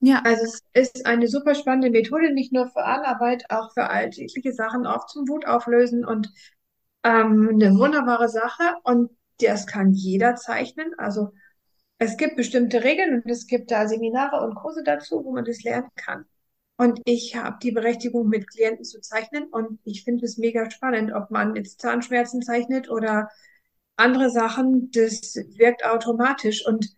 Ja. 0.00 0.22
Also 0.24 0.44
es 0.44 0.62
ist 0.72 1.06
eine 1.06 1.28
super 1.28 1.54
spannende 1.54 1.90
Methode, 1.90 2.32
nicht 2.32 2.52
nur 2.52 2.68
für 2.68 2.84
Arbeit, 2.84 3.44
auch 3.50 3.72
für 3.72 3.90
alltägliche 3.90 4.52
Sachen, 4.52 4.86
auch 4.86 5.06
zum 5.06 5.28
Wut 5.28 5.46
auflösen 5.46 6.04
und 6.04 6.32
ähm, 7.04 7.50
eine 7.52 7.76
wunderbare 7.78 8.28
Sache. 8.28 8.76
Und 8.82 9.10
das 9.40 9.66
kann 9.66 9.92
jeder 9.92 10.36
zeichnen. 10.36 10.94
Also 10.96 11.32
es 11.98 12.16
gibt 12.16 12.36
bestimmte 12.36 12.82
Regeln 12.82 13.22
und 13.22 13.30
es 13.30 13.46
gibt 13.46 13.70
da 13.70 13.86
Seminare 13.86 14.40
und 14.40 14.54
Kurse 14.54 14.82
dazu, 14.82 15.22
wo 15.22 15.32
man 15.32 15.44
das 15.44 15.62
lernen 15.62 15.90
kann. 15.96 16.24
Und 16.80 16.98
ich 17.04 17.36
habe 17.36 17.58
die 17.62 17.72
Berechtigung, 17.72 18.30
mit 18.30 18.48
Klienten 18.50 18.86
zu 18.86 19.02
zeichnen 19.02 19.44
und 19.50 19.78
ich 19.84 20.02
finde 20.02 20.24
es 20.24 20.38
mega 20.38 20.70
spannend, 20.70 21.12
ob 21.12 21.30
man 21.30 21.54
jetzt 21.54 21.78
Zahnschmerzen 21.82 22.40
zeichnet 22.40 22.88
oder 22.88 23.28
andere 23.96 24.30
Sachen. 24.30 24.90
Das 24.90 25.36
wirkt 25.58 25.84
automatisch 25.84 26.66
und 26.66 26.88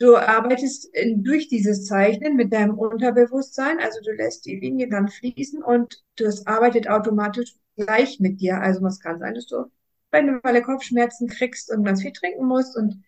du 0.00 0.16
arbeitest 0.16 0.92
in, 0.92 1.22
durch 1.22 1.46
dieses 1.46 1.86
Zeichnen 1.86 2.34
mit 2.34 2.52
deinem 2.52 2.76
Unterbewusstsein. 2.76 3.78
Also 3.78 4.00
du 4.04 4.10
lässt 4.10 4.44
die 4.44 4.58
Linie 4.58 4.88
dann 4.88 5.06
fließen 5.06 5.62
und 5.62 6.02
das 6.16 6.44
arbeitet 6.48 6.88
automatisch 6.88 7.54
gleich 7.76 8.18
mit 8.18 8.40
dir. 8.40 8.60
Also 8.60 8.82
was 8.82 8.98
kann 8.98 9.20
sein, 9.20 9.34
dass 9.34 9.46
du 9.46 9.66
bei 10.10 10.18
einer 10.18 10.42
Weile 10.42 10.62
Kopfschmerzen 10.62 11.28
kriegst 11.28 11.70
und 11.70 11.84
ganz 11.84 12.02
viel 12.02 12.12
trinken 12.12 12.46
musst 12.46 12.76
und 12.76 13.00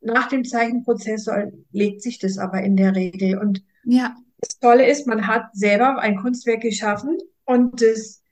nach 0.00 0.28
dem 0.28 0.44
Zeichenprozess 0.44 1.28
legt 1.72 2.02
sich 2.02 2.20
das 2.20 2.38
aber 2.38 2.62
in 2.62 2.76
der 2.76 2.94
Regel. 2.94 3.36
Und 3.36 3.64
Ja. 3.82 4.14
Das 4.38 4.58
Tolle 4.58 4.88
ist, 4.88 5.06
man 5.06 5.26
hat 5.26 5.48
selber 5.54 5.98
ein 5.98 6.16
Kunstwerk 6.16 6.62
geschaffen 6.62 7.18
und 7.44 7.80
das, 7.82 8.22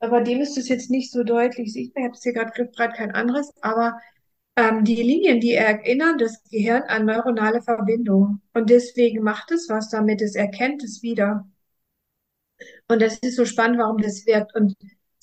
bei 0.00 0.20
dem 0.22 0.40
ist 0.40 0.58
es 0.58 0.68
jetzt 0.68 0.90
nicht 0.90 1.12
so 1.12 1.24
deutlich 1.24 1.72
sichtbar. 1.72 2.02
Ich 2.02 2.06
habe 2.06 2.16
es 2.16 2.22
hier 2.22 2.32
gerade 2.32 2.70
gerade 2.70 2.94
kein 2.94 3.12
anderes, 3.12 3.52
aber 3.62 3.98
ähm, 4.56 4.84
die 4.84 4.96
Linien, 4.96 5.40
die 5.40 5.52
erinnern 5.52 6.18
das 6.18 6.42
Gehirn 6.50 6.82
an 6.88 7.06
neuronale 7.06 7.62
Verbindungen. 7.62 8.42
Und 8.54 8.70
deswegen 8.70 9.22
macht 9.22 9.52
es 9.52 9.68
was 9.68 9.88
damit, 9.88 10.20
es 10.20 10.34
erkennt 10.34 10.82
es 10.82 11.02
wieder. 11.02 11.46
Und 12.88 13.00
das 13.02 13.18
ist 13.18 13.36
so 13.36 13.44
spannend, 13.44 13.78
warum 13.78 13.98
das 13.98 14.26
wirkt. 14.26 14.54
Und 14.54 14.74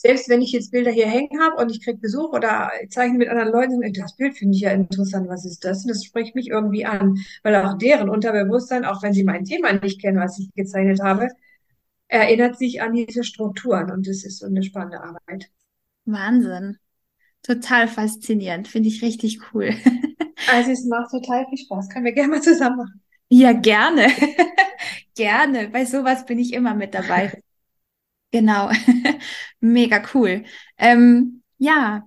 selbst 0.05 0.29
wenn 0.29 0.43
ich 0.43 0.51
jetzt 0.51 0.71
Bilder 0.71 0.91
hier 0.91 1.07
hängen 1.07 1.41
habe 1.41 1.55
und 1.55 1.71
ich 1.71 1.83
kriege 1.83 1.97
Besuch 1.97 2.31
oder 2.31 2.69
zeichne 2.89 3.17
mit 3.17 3.27
anderen 3.27 3.51
Leuten, 3.51 3.93
das 3.93 4.15
Bild 4.15 4.37
finde 4.37 4.55
ich 4.55 4.61
ja 4.61 4.69
interessant, 4.69 5.27
was 5.27 5.45
ist 5.45 5.65
das? 5.65 5.81
Und 5.83 5.89
das 5.89 6.05
spricht 6.05 6.35
mich 6.35 6.49
irgendwie 6.49 6.85
an, 6.85 7.17
weil 7.41 7.55
auch 7.55 7.75
deren 7.79 8.09
Unterbewusstsein, 8.09 8.85
auch 8.85 9.01
wenn 9.01 9.13
sie 9.13 9.23
mein 9.23 9.45
Thema 9.45 9.73
nicht 9.73 9.99
kennen, 9.99 10.19
was 10.19 10.37
ich 10.37 10.53
gezeichnet 10.53 11.01
habe, 11.01 11.29
erinnert 12.07 12.59
sich 12.59 12.83
an 12.83 12.93
diese 12.93 13.23
Strukturen 13.23 13.89
und 13.89 14.07
das 14.07 14.23
ist 14.23 14.37
so 14.39 14.45
eine 14.45 14.61
spannende 14.61 15.01
Arbeit. 15.01 15.49
Wahnsinn. 16.05 16.77
Total 17.41 17.87
faszinierend. 17.87 18.67
Finde 18.67 18.89
ich 18.89 19.01
richtig 19.01 19.39
cool. 19.53 19.71
Also 20.47 20.69
es 20.71 20.85
macht 20.85 21.09
total 21.09 21.47
viel 21.47 21.57
Spaß. 21.57 21.89
Können 21.89 22.05
wir 22.05 22.11
gerne 22.11 22.29
mal 22.29 22.41
zusammen 22.41 22.77
machen. 22.77 23.01
Ja, 23.29 23.53
gerne. 23.53 24.07
Gerne. 25.15 25.69
Bei 25.69 25.85
sowas 25.85 26.25
bin 26.25 26.37
ich 26.37 26.53
immer 26.53 26.75
mit 26.75 26.93
dabei. 26.93 27.41
Genau. 28.35 28.69
Mega 29.61 30.03
cool. 30.13 30.43
Ähm, 30.77 31.41
ja. 31.57 32.05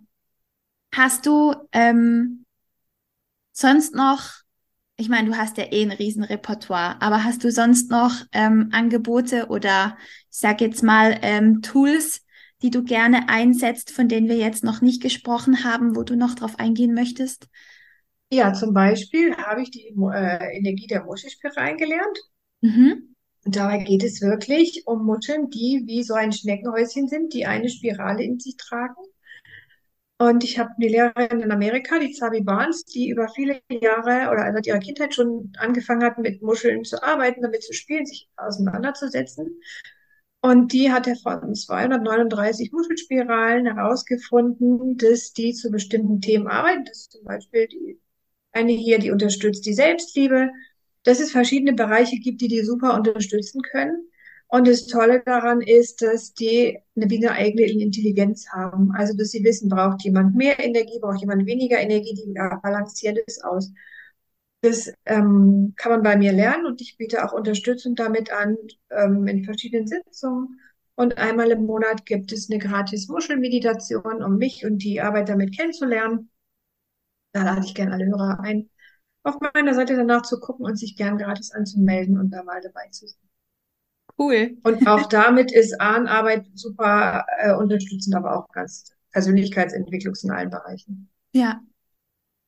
Hast 0.95 1.25
du 1.25 1.55
ähm, 1.73 2.45
sonst 3.53 3.95
noch, 3.95 4.29
ich 4.99 5.09
meine, 5.09 5.31
du 5.31 5.39
hast 5.39 5.57
ja 5.57 5.65
eh 5.73 5.83
ein 5.83 5.91
Riesenrepertoire, 5.91 7.01
aber 7.01 7.25
hast 7.25 7.45
du 7.45 7.51
sonst 7.51 7.91
noch 7.91 8.13
ähm, 8.33 8.69
Angebote 8.73 9.47
oder 9.47 9.97
ich 10.31 10.39
sag 10.39 10.61
jetzt 10.61 10.83
mal 10.83 11.19
ähm, 11.23 11.63
Tools, 11.63 12.27
die 12.61 12.69
du 12.69 12.85
gerne 12.85 13.31
einsetzt, 13.31 13.91
von 13.91 14.09
denen 14.09 14.29
wir 14.29 14.37
jetzt 14.37 14.65
noch 14.65 14.83
nicht 14.83 15.01
gesprochen 15.01 15.65
haben, 15.65 15.97
wo 15.97 16.03
du 16.03 16.15
noch 16.15 16.35
drauf 16.35 16.59
eingehen 16.59 16.93
möchtest? 16.93 17.49
Ja, 18.29 18.53
zum 18.53 18.75
Beispiel 18.75 19.35
habe 19.35 19.63
ich 19.63 19.71
die 19.71 19.95
äh, 20.13 20.59
Energie 20.59 20.89
der 20.89 21.05
Muschelspiralen 21.05 21.79
gelernt. 21.79 22.19
Mhm. 22.61 23.15
Und 23.49 23.57
dabei 23.57 23.79
geht 23.79 24.05
es 24.05 24.21
wirklich 24.21 24.83
um 24.85 25.07
Muscheln, 25.07 25.49
die 25.49 25.85
wie 25.87 26.03
so 26.03 26.13
ein 26.13 26.33
Schneckenhäuschen 26.33 27.09
sind, 27.09 27.33
die 27.33 27.47
eine 27.47 27.71
Spirale 27.71 28.23
in 28.23 28.39
sich 28.39 28.59
tragen. 28.59 29.03
Und 30.19 30.45
ich 30.45 30.59
habe 30.59 30.73
eine 30.77 30.87
Lehrerin 30.87 31.41
in 31.41 31.51
Amerika, 31.51 31.99
die 31.99 32.13
Zabi 32.13 32.43
Barnes, 32.43 32.85
die 32.85 33.09
über 33.09 33.27
viele 33.31 33.63
Jahre 33.71 34.31
oder 34.31 34.53
seit 34.53 34.67
ihrer 34.67 34.81
Kindheit 34.81 35.15
schon 35.15 35.51
angefangen 35.57 36.05
hat, 36.05 36.19
mit 36.19 36.43
Muscheln 36.43 36.85
zu 36.85 37.03
arbeiten, 37.03 37.41
damit 37.41 37.63
zu 37.63 37.73
spielen, 37.73 38.05
sich 38.05 38.29
auseinanderzusetzen. 38.37 39.59
Und 40.43 40.75
die 40.75 40.93
hat 40.93 41.09
von 41.23 41.55
239 41.55 42.71
Muschelspiralen 42.71 43.65
herausgefunden, 43.65 44.99
dass 44.99 45.33
die 45.33 45.55
zu 45.55 45.71
bestimmten 45.71 46.21
Themen 46.21 46.49
arbeiten. 46.49 46.85
Das 46.85 46.99
ist 46.99 47.13
zum 47.13 47.25
Beispiel 47.25 47.67
die 47.67 47.99
eine 48.53 48.73
hier, 48.73 48.99
die 48.99 49.11
unterstützt 49.11 49.65
die 49.65 49.73
Selbstliebe, 49.73 50.51
dass 51.05 51.21
es 51.21 51.33
verschiedene 51.33 51.73
Bereiche 51.75 52.19
gibt, 52.19 52.41
die 52.41 52.49
die 52.49 52.63
super 52.63 52.95
unterstützen 52.95 53.63
können. 53.63 54.09
Und 54.49 54.67
das 54.67 54.87
Tolle 54.87 55.23
daran 55.25 55.61
ist, 55.61 56.01
dass 56.01 56.33
die 56.33 56.79
eine 56.97 57.33
eigene 57.33 57.67
Intelligenz 57.67 58.49
haben. 58.49 58.93
Also, 58.93 59.15
dass 59.17 59.31
sie 59.31 59.45
wissen, 59.45 59.69
braucht 59.69 60.03
jemand 60.05 60.35
mehr 60.37 60.59
Energie, 60.59 60.99
braucht 61.01 61.21
jemand 61.21 61.47
weniger 61.47 61.79
Energie, 61.79 62.15
die 62.15 62.33
balanciert 62.63 63.19
es 63.27 63.43
aus. 63.43 63.71
Das 64.61 64.93
ähm, 65.05 65.75
kann 65.77 65.93
man 65.93 66.03
bei 66.03 66.17
mir 66.17 66.33
lernen 66.33 66.67
und 66.67 66.81
ich 66.81 66.97
biete 66.97 67.25
auch 67.25 67.33
Unterstützung 67.33 67.95
damit 67.95 68.33
an 68.33 68.57
ähm, 68.91 69.27
in 69.27 69.45
verschiedenen 69.45 69.87
Sitzungen. 69.87 70.59
Und 70.97 71.17
einmal 71.17 71.51
im 71.53 71.65
Monat 71.65 72.07
gibt 72.07 72.33
es 72.33 72.51
eine 72.51 72.59
gratis 72.59 73.07
Muschelmeditation, 73.07 74.23
um 74.23 74.37
mich 74.37 74.65
und 74.65 74.79
die 74.79 75.01
Arbeit 75.01 75.29
damit 75.29 75.57
kennenzulernen. 75.57 76.31
Da 77.33 77.45
lade 77.45 77.65
ich 77.65 77.75
gerne 77.75 77.93
alle 77.93 78.07
Hörer 78.07 78.41
ein, 78.41 78.69
auf 79.29 79.37
meiner 79.55 79.75
Seite 79.75 79.97
danach 79.97 80.23
zu 80.23 80.41
gucken 80.41 80.65
und 80.67 80.77
sich 80.77 80.97
gern 80.97 81.19
gratis 81.19 81.53
anzumelden 81.53 82.19
und 82.19 82.31
da 82.31 82.43
mal 82.43 82.61
dabei 82.61 82.89
zu 82.91 83.07
sein. 83.07 83.29
Cool. 84.19 84.59
Und 84.65 84.87
auch 84.87 85.07
damit 85.09 85.53
ist 85.53 85.81
Ahnenarbeit 85.81 86.47
super 86.55 87.25
äh, 87.39 87.55
unterstützend, 87.55 88.17
aber 88.17 88.37
auch 88.37 88.49
ganz 88.49 88.93
Persönlichkeitsentwicklungs 89.13 90.25
in 90.25 90.31
allen 90.31 90.51
Bereichen. 90.51 91.09
Ja, 91.33 91.61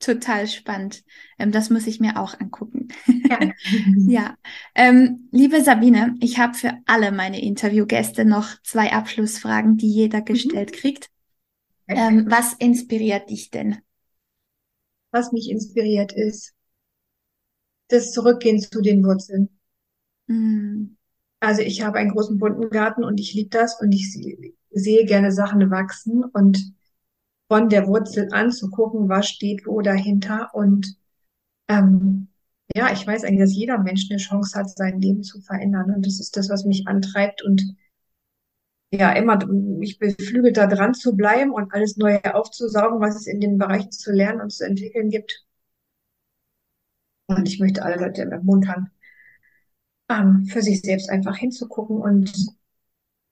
total 0.01 0.47
spannend. 0.49 1.05
Ähm, 1.39 1.53
das 1.53 1.71
muss 1.71 1.87
ich 1.87 2.01
mir 2.01 2.19
auch 2.19 2.39
angucken. 2.39 2.89
Ja, 3.07 3.39
ja. 3.97 4.37
Ähm, 4.75 5.29
liebe 5.31 5.63
Sabine, 5.63 6.17
ich 6.21 6.39
habe 6.39 6.55
für 6.55 6.75
alle 6.87 7.13
meine 7.13 7.41
Interviewgäste 7.41 8.25
noch 8.25 8.61
zwei 8.63 8.93
Abschlussfragen, 8.93 9.77
die 9.77 9.91
jeder 9.91 10.21
mhm. 10.21 10.25
gestellt 10.25 10.73
kriegt. 10.73 11.11
Ähm, 11.87 12.27
was 12.29 12.55
inspiriert 12.55 13.31
dich 13.31 13.51
denn? 13.51 13.79
Was 15.13 15.33
mich 15.33 15.51
inspiriert 15.51 16.13
ist, 16.13 16.55
das 17.93 18.13
Zurückgehen 18.13 18.61
zu 18.61 18.81
den 18.81 19.05
Wurzeln. 19.05 19.51
Mhm. 20.27 20.97
Also 21.41 21.63
ich 21.63 21.83
habe 21.83 21.99
einen 21.99 22.11
großen 22.11 22.39
bunten 22.39 22.71
Garten 22.71 23.03
und 23.03 23.19
ich 23.19 23.35
liebe 23.35 23.51
das 23.51 23.81
und 23.81 23.93
ich 23.93 24.13
sehe 24.71 25.05
gerne 25.07 25.33
Sachen 25.33 25.71
wachsen 25.71 26.25
und 26.25 26.75
von 27.49 27.69
der 27.69 27.89
Wurzel 27.89 28.29
an 28.33 28.53
zu 28.53 28.71
gucken, 28.71 29.09
was 29.09 29.29
steht 29.29 29.67
wo 29.67 29.81
dahinter. 29.81 30.51
Und 30.53 30.97
ähm, 31.69 32.29
ja, 32.75 32.93
ich 32.93 33.07
weiß 33.07 33.25
eigentlich, 33.25 33.41
dass 33.41 33.55
jeder 33.55 33.79
Mensch 33.79 34.07
eine 34.11 34.19
Chance 34.19 34.59
hat, 34.59 34.71
sein 34.71 35.01
Leben 35.01 35.23
zu 35.23 35.41
verändern. 35.41 35.93
Und 35.95 36.07
das 36.07 36.21
ist 36.21 36.37
das, 36.37 36.49
was 36.51 36.65
mich 36.65 36.87
antreibt 36.87 37.43
und 37.43 37.75
ja, 38.93 39.13
immer 39.13 39.45
mich 39.47 39.99
beflügelt, 39.99 40.57
da 40.57 40.67
dran 40.67 40.95
zu 40.95 41.17
bleiben 41.17 41.53
und 41.53 41.73
alles 41.73 41.97
Neue 41.97 42.35
aufzusaugen, 42.35 43.01
was 43.01 43.17
es 43.17 43.27
in 43.27 43.41
den 43.41 43.57
Bereichen 43.57 43.93
zu 43.93 44.13
lernen 44.13 44.41
und 44.41 44.51
zu 44.53 44.65
entwickeln 44.65 45.11
gibt. 45.11 45.47
Und 47.37 47.49
ich 47.49 47.61
möchte 47.61 47.83
alle 47.85 47.97
Leute 47.97 48.23
ermuntern, 48.23 48.91
ähm, 50.09 50.47
für 50.47 50.63
sich 50.63 50.81
selbst 50.81 51.09
einfach 51.11 51.37
hinzugucken 51.37 51.99
und 51.99 52.33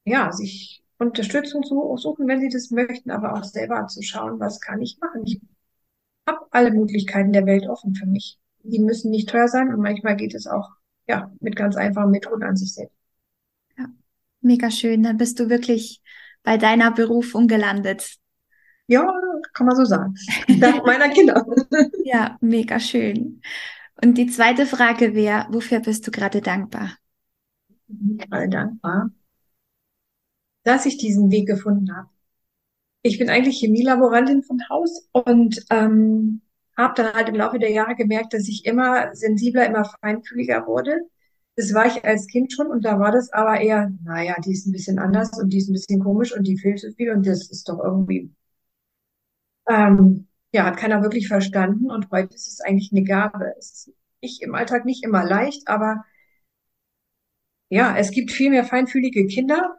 ja, 0.05 0.33
sich 0.33 0.85
Unterstützung 0.99 1.63
zu 1.63 1.97
suchen, 1.97 2.27
wenn 2.27 2.41
sie 2.41 2.49
das 2.49 2.71
möchten, 2.71 3.11
aber 3.11 3.35
auch 3.35 3.45
selber 3.45 3.87
zu 3.87 4.03
schauen, 4.03 4.41
was 4.41 4.61
kann 4.61 4.81
ich 4.81 4.99
machen. 5.01 5.23
Ich 5.25 5.41
habe 6.27 6.47
alle 6.51 6.71
Möglichkeiten 6.71 7.33
der 7.33 7.47
Welt 7.47 7.67
offen 7.69 7.95
für 7.95 8.07
mich. 8.07 8.39
Die 8.63 8.79
müssen 8.79 9.11
nicht 9.11 9.29
teuer 9.29 9.49
sein 9.49 9.73
und 9.73 9.81
manchmal 9.81 10.17
geht 10.17 10.35
es 10.35 10.47
auch 10.47 10.71
ja 11.07 11.33
mit 11.41 11.57
ganz 11.57 11.77
einfachen 11.77 12.11
Methoden 12.11 12.43
an 12.43 12.57
sich 12.57 12.75
selbst. 12.75 12.97
Ja, 13.77 13.87
mega 14.41 14.71
schön. 14.71 15.03
Dann 15.03 15.17
bist 15.17 15.39
du 15.41 15.49
wirklich 15.49 16.03
bei 16.43 16.57
deiner 16.57 16.93
Berufung 16.93 17.49
gelandet. 17.49 18.17
Ja, 18.87 19.07
kann 19.53 19.67
man 19.67 19.77
so 19.77 19.85
sagen. 19.85 20.15
Dank 20.61 20.85
meiner 20.87 21.09
Kinder. 21.11 21.45
ja, 22.05 22.37
mega 22.41 22.81
schön. 22.81 23.41
Und 24.03 24.19
die 24.19 24.27
zweite 24.27 24.67
Frage 24.67 25.15
wäre, 25.15 25.47
wofür 25.51 25.81
bist 25.81 26.07
du 26.07 26.11
gerade 26.11 26.41
dankbar? 26.41 26.97
Ich 27.69 27.77
bin 27.89 28.17
gerade 28.19 28.49
dankbar, 28.49 29.11
dass 30.65 30.87
ich 30.87 30.99
diesen 30.99 31.31
Weg 31.31 31.47
gefunden 31.49 31.95
habe. 31.97 32.09
Ich 33.03 33.19
bin 33.19 33.31
eigentlich 33.31 33.59
Chemielaborantin 33.61 34.43
von 34.43 34.61
Haus 34.71 35.09
und 35.13 35.65
ähm, 35.71 36.43
habe 36.77 36.95
dann 37.03 37.15
halt 37.15 37.29
im 37.29 37.37
Laufe 37.37 37.59
der 37.59 37.73
Jahre 37.73 37.97
gemerkt, 37.97 38.35
dass 38.35 38.49
ich 38.49 38.67
immer 38.67 39.15
sensibler, 39.15 39.67
immer 39.67 39.85
feinfühliger 40.03 40.67
wurde. 40.67 41.01
Das 41.57 41.75
war 41.75 41.87
ich 41.87 42.05
als 42.05 42.27
Kind 42.29 42.53
schon 42.53 42.69
und 42.69 42.85
da 42.85 43.01
war 43.01 43.13
das 43.13 43.33
aber 43.33 43.61
eher, 43.61 43.93
naja, 44.05 44.37
die 44.45 44.53
ist 44.53 44.67
ein 44.67 44.73
bisschen 44.73 44.99
anders 44.99 45.39
und 45.41 45.51
die 45.53 45.59
ist 45.59 45.71
ein 45.71 45.75
bisschen 45.75 46.03
komisch 46.05 46.37
und 46.37 46.47
die 46.47 46.59
fehlt 46.59 46.81
so 46.81 46.91
viel 46.93 47.11
und 47.13 47.27
das 47.27 47.51
ist 47.51 47.69
doch 47.69 47.81
irgendwie, 47.81 48.33
ähm, 49.69 50.28
ja, 50.53 50.65
hat 50.65 50.77
keiner 50.77 51.03
wirklich 51.03 51.29
verstanden 51.29 51.91
und 51.91 52.11
heute 52.11 52.35
ist 52.35 52.49
es 52.49 52.61
eigentlich 52.61 52.91
eine 52.93 53.05
Gabe. 53.05 53.55
Es 53.59 53.73
ist 53.73 53.93
nicht 54.23 54.43
im 54.43 54.55
Alltag 54.55 54.85
nicht 54.85 55.05
immer 55.05 55.25
leicht, 55.25 55.69
aber 55.69 56.05
ja, 57.69 57.97
es 57.97 58.11
gibt 58.11 58.31
viel 58.31 58.51
mehr 58.51 58.65
feinfühlige 58.65 59.27
Kinder 59.27 59.79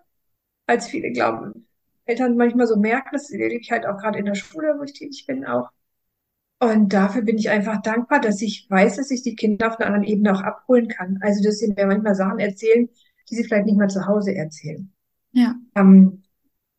als 0.67 0.87
viele 0.87 1.11
glauben. 1.11 1.67
Eltern 2.05 2.37
manchmal 2.37 2.67
so 2.67 2.77
merken, 2.77 3.09
das 3.13 3.29
erlebe 3.31 3.61
ich 3.61 3.71
halt 3.71 3.85
auch 3.85 3.97
gerade 3.97 4.19
in 4.19 4.25
der 4.25 4.35
Schule, 4.35 4.75
wo 4.77 4.83
ich 4.83 4.93
tätig 4.93 5.25
bin, 5.27 5.45
auch. 5.45 5.69
Und 6.59 6.91
dafür 6.91 7.21
bin 7.21 7.37
ich 7.37 7.49
einfach 7.49 7.81
dankbar, 7.81 8.19
dass 8.19 8.41
ich 8.41 8.67
weiß, 8.69 8.97
dass 8.97 9.11
ich 9.11 9.23
die 9.23 9.35
Kinder 9.35 9.67
auf 9.67 9.79
einer 9.79 9.87
anderen 9.87 10.07
Ebene 10.07 10.33
auch 10.33 10.41
abholen 10.41 10.89
kann. 10.89 11.19
Also, 11.21 11.41
dass 11.41 11.59
sie 11.59 11.73
mir 11.73 11.87
manchmal 11.87 12.15
Sachen 12.15 12.39
erzählen, 12.39 12.89
die 13.29 13.35
sie 13.35 13.43
vielleicht 13.43 13.65
nicht 13.65 13.77
mal 13.77 13.89
zu 13.89 14.05
Hause 14.05 14.35
erzählen. 14.35 14.91
Ja. 15.31 15.55
Ähm, 15.75 16.18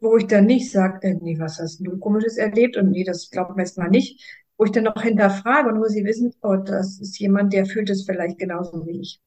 wo 0.01 0.17
ich 0.17 0.27
dann 0.27 0.47
nicht 0.47 0.71
sage, 0.71 1.01
äh, 1.09 1.15
nee, 1.21 1.39
was 1.39 1.59
hast 1.59 1.81
du 1.81 1.99
komisches 1.99 2.37
erlebt? 2.37 2.77
Und 2.77 2.91
nee, 2.91 3.05
das 3.05 3.31
glauben 3.31 3.57
wir 3.57 3.65
jetzt 3.65 3.79
mal 3.79 3.89
nicht. 3.91 4.21
Wo 4.57 4.65
ich 4.65 4.73
dann 4.73 4.85
noch 4.85 5.01
hinterfrage 5.03 5.71
und 5.71 5.81
wo 5.81 5.87
sie 5.87 6.05
wissen, 6.05 6.35
oh, 6.43 6.57
das 6.57 7.01
ist 7.01 7.19
jemand, 7.19 7.53
der 7.53 7.67
fühlt 7.67 7.89
es 7.91 8.05
vielleicht 8.05 8.39
genauso 8.39 8.87
wie 8.87 9.01
ich. 9.01 9.21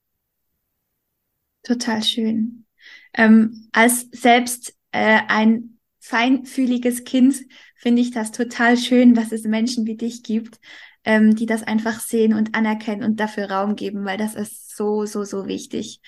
Total 1.63 2.03
schön. 2.03 2.65
Ähm, 3.13 3.69
als 3.71 4.07
selbst 4.11 4.75
äh, 4.91 5.19
ein 5.27 5.79
feinfühliges 5.99 7.05
Kind 7.05 7.35
finde 7.77 8.01
ich 8.01 8.11
das 8.11 8.31
total 8.31 8.77
schön, 8.77 9.13
dass 9.13 9.31
es 9.31 9.43
Menschen 9.45 9.85
wie 9.85 9.95
dich 9.95 10.23
gibt, 10.23 10.59
ähm, 11.05 11.35
die 11.35 11.45
das 11.45 11.63
einfach 11.63 11.99
sehen 12.01 12.33
und 12.33 12.55
anerkennen 12.55 13.03
und 13.03 13.19
dafür 13.19 13.49
Raum 13.49 13.75
geben, 13.75 14.03
weil 14.05 14.17
das 14.17 14.35
ist 14.35 14.75
so, 14.75 15.05
so, 15.05 15.23
so 15.23 15.47
wichtig. 15.47 16.01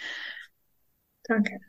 Danke. 1.27 1.59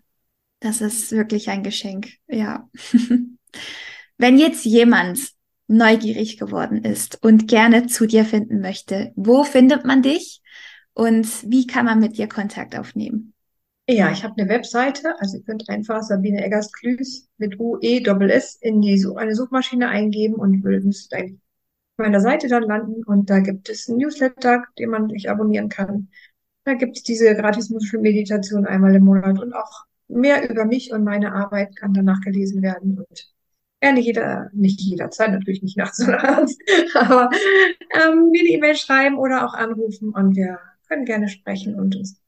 Das 0.60 0.80
ist 0.80 1.12
wirklich 1.12 1.48
ein 1.48 1.62
Geschenk, 1.62 2.08
ja. 2.28 2.68
Wenn 4.18 4.38
jetzt 4.38 4.64
jemand 4.64 5.20
neugierig 5.68 6.38
geworden 6.38 6.84
ist 6.84 7.22
und 7.22 7.48
gerne 7.48 7.86
zu 7.86 8.06
dir 8.06 8.24
finden 8.24 8.60
möchte, 8.60 9.12
wo 9.16 9.44
findet 9.44 9.84
man 9.84 10.02
dich 10.02 10.42
und 10.94 11.26
wie 11.50 11.66
kann 11.66 11.84
man 11.84 12.00
mit 12.00 12.16
dir 12.16 12.28
Kontakt 12.28 12.78
aufnehmen? 12.78 13.34
Ja, 13.88 14.10
ich 14.10 14.24
habe 14.24 14.34
eine 14.36 14.48
Webseite, 14.48 15.14
also 15.20 15.36
ihr 15.36 15.44
könnt 15.44 15.68
einfach 15.68 16.02
Sabine 16.02 16.44
Eggers-Klüß 16.44 17.28
mit 17.36 17.60
U-E-S-S 17.60 18.56
in 18.60 18.80
die 18.80 19.04
eine 19.14 19.34
Suchmaschine 19.34 19.88
eingeben 19.88 20.34
und 20.34 20.64
müsst 20.64 21.14
eigentlich 21.14 21.38
auf 21.96 22.04
meiner 22.04 22.20
Seite 22.20 22.48
dann 22.48 22.64
landen 22.64 23.04
und 23.04 23.30
da 23.30 23.38
gibt 23.38 23.68
es 23.68 23.88
einen 23.88 23.98
Newsletter, 23.98 24.64
den 24.78 24.90
man 24.90 25.08
sich 25.08 25.30
abonnieren 25.30 25.68
kann. 25.68 26.08
Da 26.64 26.74
gibt 26.74 26.96
es 26.96 27.04
diese 27.04 27.32
gratis 27.36 27.70
musische 27.70 27.98
Meditation 27.98 28.66
einmal 28.66 28.94
im 28.94 29.04
Monat 29.04 29.40
und 29.40 29.52
auch 29.52 29.84
mehr 30.08 30.48
über 30.48 30.64
mich 30.64 30.92
und 30.92 31.04
meine 31.04 31.32
Arbeit 31.32 31.76
kann 31.76 31.92
danach 31.92 32.20
gelesen 32.20 32.62
werden 32.62 32.98
und 32.98 33.32
gerne 33.80 34.00
jeder, 34.00 34.50
nicht 34.52 34.80
jederzeit, 34.80 35.30
natürlich 35.30 35.62
nicht 35.62 35.76
nachts 35.76 36.00
oder 36.06 36.22
abends, 36.28 36.56
aber 36.94 37.30
ähm, 37.94 38.30
mir 38.30 38.40
eine 38.40 38.50
E-Mail 38.50 38.76
schreiben 38.76 39.18
oder 39.18 39.46
auch 39.46 39.54
anrufen 39.54 40.10
und 40.10 40.36
wir 40.36 40.58
können 40.88 41.04
gerne 41.04 41.28
sprechen 41.28 41.74
und 41.74 41.96
uns 41.96 42.20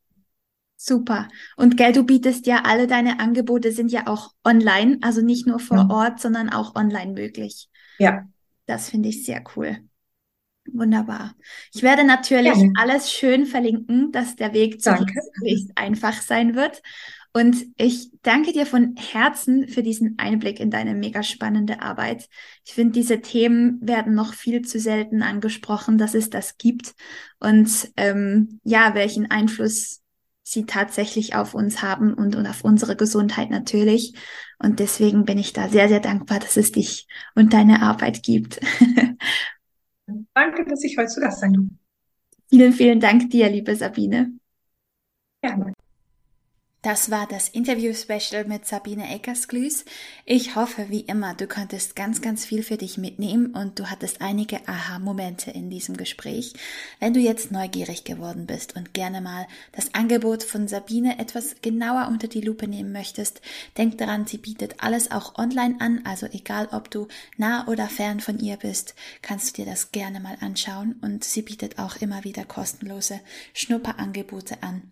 Super. 0.80 1.26
Und 1.56 1.76
gell, 1.76 1.92
du 1.92 2.04
bietest 2.04 2.46
ja 2.46 2.62
alle 2.64 2.86
deine 2.86 3.18
Angebote 3.18 3.72
sind 3.72 3.90
ja 3.90 4.06
auch 4.06 4.32
online, 4.44 4.98
also 5.02 5.20
nicht 5.20 5.44
nur 5.44 5.58
vor 5.58 5.76
ja. 5.76 5.90
Ort, 5.90 6.20
sondern 6.20 6.50
auch 6.50 6.76
online 6.76 7.14
möglich. 7.14 7.68
Ja. 7.98 8.28
Das 8.66 8.88
finde 8.88 9.08
ich 9.08 9.24
sehr 9.24 9.42
cool. 9.56 9.78
Wunderbar. 10.72 11.34
Ich 11.72 11.82
werde 11.82 12.04
natürlich 12.04 12.54
Gerne. 12.54 12.72
alles 12.76 13.12
schön 13.12 13.46
verlinken, 13.46 14.12
dass 14.12 14.36
der 14.36 14.52
Weg 14.52 14.80
zu 14.80 14.90
möglichst 14.92 15.72
einfach 15.76 16.20
sein 16.20 16.54
wird. 16.54 16.82
Und 17.32 17.66
ich 17.76 18.10
danke 18.22 18.52
dir 18.52 18.66
von 18.66 18.96
Herzen 18.96 19.68
für 19.68 19.82
diesen 19.82 20.18
Einblick 20.18 20.60
in 20.60 20.70
deine 20.70 20.94
mega 20.94 21.22
spannende 21.22 21.82
Arbeit. 21.82 22.28
Ich 22.64 22.72
finde, 22.72 22.92
diese 22.92 23.20
Themen 23.20 23.78
werden 23.80 24.14
noch 24.14 24.34
viel 24.34 24.62
zu 24.62 24.80
selten 24.80 25.22
angesprochen, 25.22 25.98
dass 25.98 26.14
es 26.14 26.30
das 26.30 26.56
gibt. 26.56 26.94
Und 27.38 27.90
ähm, 27.96 28.60
ja, 28.64 28.94
welchen 28.94 29.30
Einfluss 29.30 30.02
sie 30.42 30.64
tatsächlich 30.64 31.34
auf 31.34 31.54
uns 31.54 31.82
haben 31.82 32.14
und, 32.14 32.34
und 32.34 32.46
auf 32.46 32.64
unsere 32.64 32.96
Gesundheit 32.96 33.50
natürlich. 33.50 34.14
Und 34.58 34.80
deswegen 34.80 35.24
bin 35.24 35.38
ich 35.38 35.52
da 35.52 35.68
sehr, 35.68 35.88
sehr 35.88 36.00
dankbar, 36.00 36.40
dass 36.40 36.56
es 36.56 36.72
dich 36.72 37.06
und 37.34 37.52
deine 37.52 37.82
Arbeit 37.82 38.22
gibt. 38.22 38.58
Danke, 40.34 40.64
dass 40.64 40.84
ich 40.84 40.96
heute 40.96 41.08
zu 41.08 41.20
Gast 41.20 41.40
sein 41.40 41.52
durfte. 41.52 41.74
Vielen, 42.48 42.72
vielen 42.72 43.00
Dank 43.00 43.30
dir, 43.30 43.48
liebe 43.50 43.74
Sabine. 43.76 44.32
Gerne. 45.42 45.72
Das 46.88 47.10
war 47.10 47.26
das 47.26 47.50
Interview-Special 47.50 48.46
mit 48.46 48.64
Sabine 48.64 49.14
Eckersglüß. 49.14 49.84
Ich 50.24 50.56
hoffe, 50.56 50.86
wie 50.88 51.02
immer, 51.02 51.34
du 51.34 51.46
konntest 51.46 51.94
ganz, 51.96 52.22
ganz 52.22 52.46
viel 52.46 52.62
für 52.62 52.78
dich 52.78 52.96
mitnehmen 52.96 53.48
und 53.54 53.78
du 53.78 53.90
hattest 53.90 54.22
einige 54.22 54.66
Aha-Momente 54.66 55.50
in 55.50 55.68
diesem 55.68 55.98
Gespräch. 55.98 56.54
Wenn 56.98 57.12
du 57.12 57.20
jetzt 57.20 57.52
neugierig 57.52 58.04
geworden 58.04 58.46
bist 58.46 58.74
und 58.74 58.94
gerne 58.94 59.20
mal 59.20 59.46
das 59.72 59.92
Angebot 59.92 60.42
von 60.42 60.66
Sabine 60.66 61.18
etwas 61.18 61.56
genauer 61.60 62.08
unter 62.08 62.26
die 62.26 62.40
Lupe 62.40 62.66
nehmen 62.66 62.90
möchtest, 62.90 63.42
denk 63.76 63.98
daran, 63.98 64.26
sie 64.26 64.38
bietet 64.38 64.82
alles 64.82 65.10
auch 65.10 65.36
online 65.36 65.76
an, 65.80 66.00
also 66.04 66.24
egal 66.24 66.70
ob 66.72 66.90
du 66.90 67.06
nah 67.36 67.68
oder 67.68 67.88
fern 67.88 68.20
von 68.20 68.38
ihr 68.38 68.56
bist, 68.56 68.94
kannst 69.20 69.58
du 69.58 69.62
dir 69.62 69.70
das 69.70 69.92
gerne 69.92 70.20
mal 70.20 70.38
anschauen 70.40 70.98
und 71.02 71.22
sie 71.22 71.42
bietet 71.42 71.78
auch 71.78 71.96
immer 71.96 72.24
wieder 72.24 72.46
kostenlose 72.46 73.20
Schnupperangebote 73.52 74.62
an. 74.62 74.90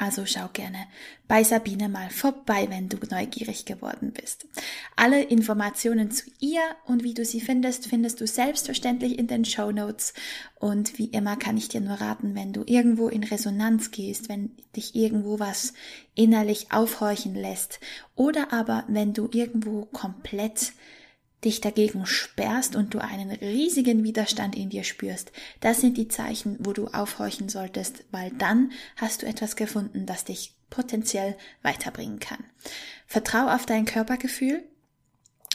Also 0.00 0.24
schau 0.24 0.48
gerne 0.54 0.86
bei 1.28 1.44
Sabine 1.44 1.90
mal 1.90 2.08
vorbei, 2.08 2.68
wenn 2.70 2.88
du 2.88 2.96
neugierig 3.10 3.66
geworden 3.66 4.12
bist. 4.12 4.46
Alle 4.96 5.22
Informationen 5.22 6.10
zu 6.10 6.30
ihr 6.40 6.62
und 6.86 7.04
wie 7.04 7.12
du 7.12 7.22
sie 7.22 7.42
findest, 7.42 7.86
findest 7.86 8.18
du 8.22 8.26
selbstverständlich 8.26 9.18
in 9.18 9.26
den 9.26 9.44
Show 9.44 9.70
Notes. 9.70 10.14
Und 10.58 10.98
wie 10.98 11.08
immer 11.08 11.36
kann 11.36 11.58
ich 11.58 11.68
dir 11.68 11.82
nur 11.82 12.00
raten, 12.00 12.34
wenn 12.34 12.54
du 12.54 12.62
irgendwo 12.64 13.08
in 13.08 13.24
Resonanz 13.24 13.90
gehst, 13.90 14.30
wenn 14.30 14.52
dich 14.74 14.94
irgendwo 14.94 15.38
was 15.38 15.74
innerlich 16.14 16.72
aufhorchen 16.72 17.34
lässt 17.34 17.78
oder 18.16 18.54
aber 18.54 18.84
wenn 18.88 19.12
du 19.12 19.28
irgendwo 19.30 19.84
komplett 19.84 20.72
dich 21.44 21.60
dagegen 21.60 22.06
sperrst 22.06 22.76
und 22.76 22.94
du 22.94 22.98
einen 22.98 23.30
riesigen 23.30 24.04
Widerstand 24.04 24.56
in 24.56 24.70
dir 24.70 24.84
spürst, 24.84 25.32
das 25.60 25.80
sind 25.80 25.96
die 25.96 26.08
Zeichen, 26.08 26.56
wo 26.60 26.72
du 26.72 26.88
aufhorchen 26.88 27.48
solltest, 27.48 28.04
weil 28.10 28.30
dann 28.32 28.72
hast 28.96 29.22
du 29.22 29.26
etwas 29.26 29.56
gefunden, 29.56 30.06
das 30.06 30.24
dich 30.24 30.54
potenziell 30.68 31.36
weiterbringen 31.62 32.20
kann. 32.20 32.44
Vertrau 33.06 33.48
auf 33.48 33.66
dein 33.66 33.84
Körpergefühl. 33.84 34.62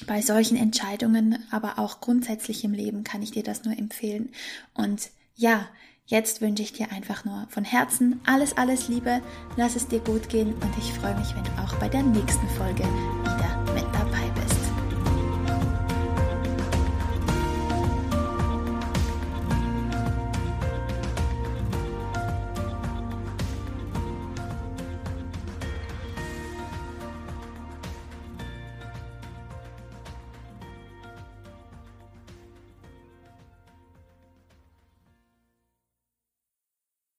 Bei 0.07 0.21
solchen 0.21 0.57
Entscheidungen, 0.57 1.45
aber 1.51 1.79
auch 1.79 2.01
grundsätzlich 2.01 2.65
im 2.65 2.73
Leben 2.73 3.05
kann 3.05 3.21
ich 3.21 3.31
dir 3.31 3.43
das 3.43 3.63
nur 3.63 3.77
empfehlen. 3.77 4.33
Und 4.73 5.09
ja, 5.35 5.69
Jetzt 6.07 6.39
wünsche 6.39 6.61
ich 6.61 6.71
dir 6.71 6.91
einfach 6.91 7.25
nur 7.25 7.47
von 7.49 7.63
Herzen 7.63 8.21
alles, 8.27 8.55
alles 8.55 8.87
Liebe, 8.87 9.21
lass 9.57 9.75
es 9.75 9.87
dir 9.87 9.99
gut 9.99 10.29
gehen 10.29 10.53
und 10.53 10.77
ich 10.77 10.93
freue 10.93 11.17
mich, 11.17 11.35
wenn 11.35 11.43
du 11.43 11.51
auch 11.59 11.73
bei 11.77 11.89
der 11.89 12.03
nächsten 12.03 12.47
Folge 12.49 12.83
wieder 12.83 13.73
mit 13.73 13.85
dabei 13.91 14.29
bist. 14.29 14.34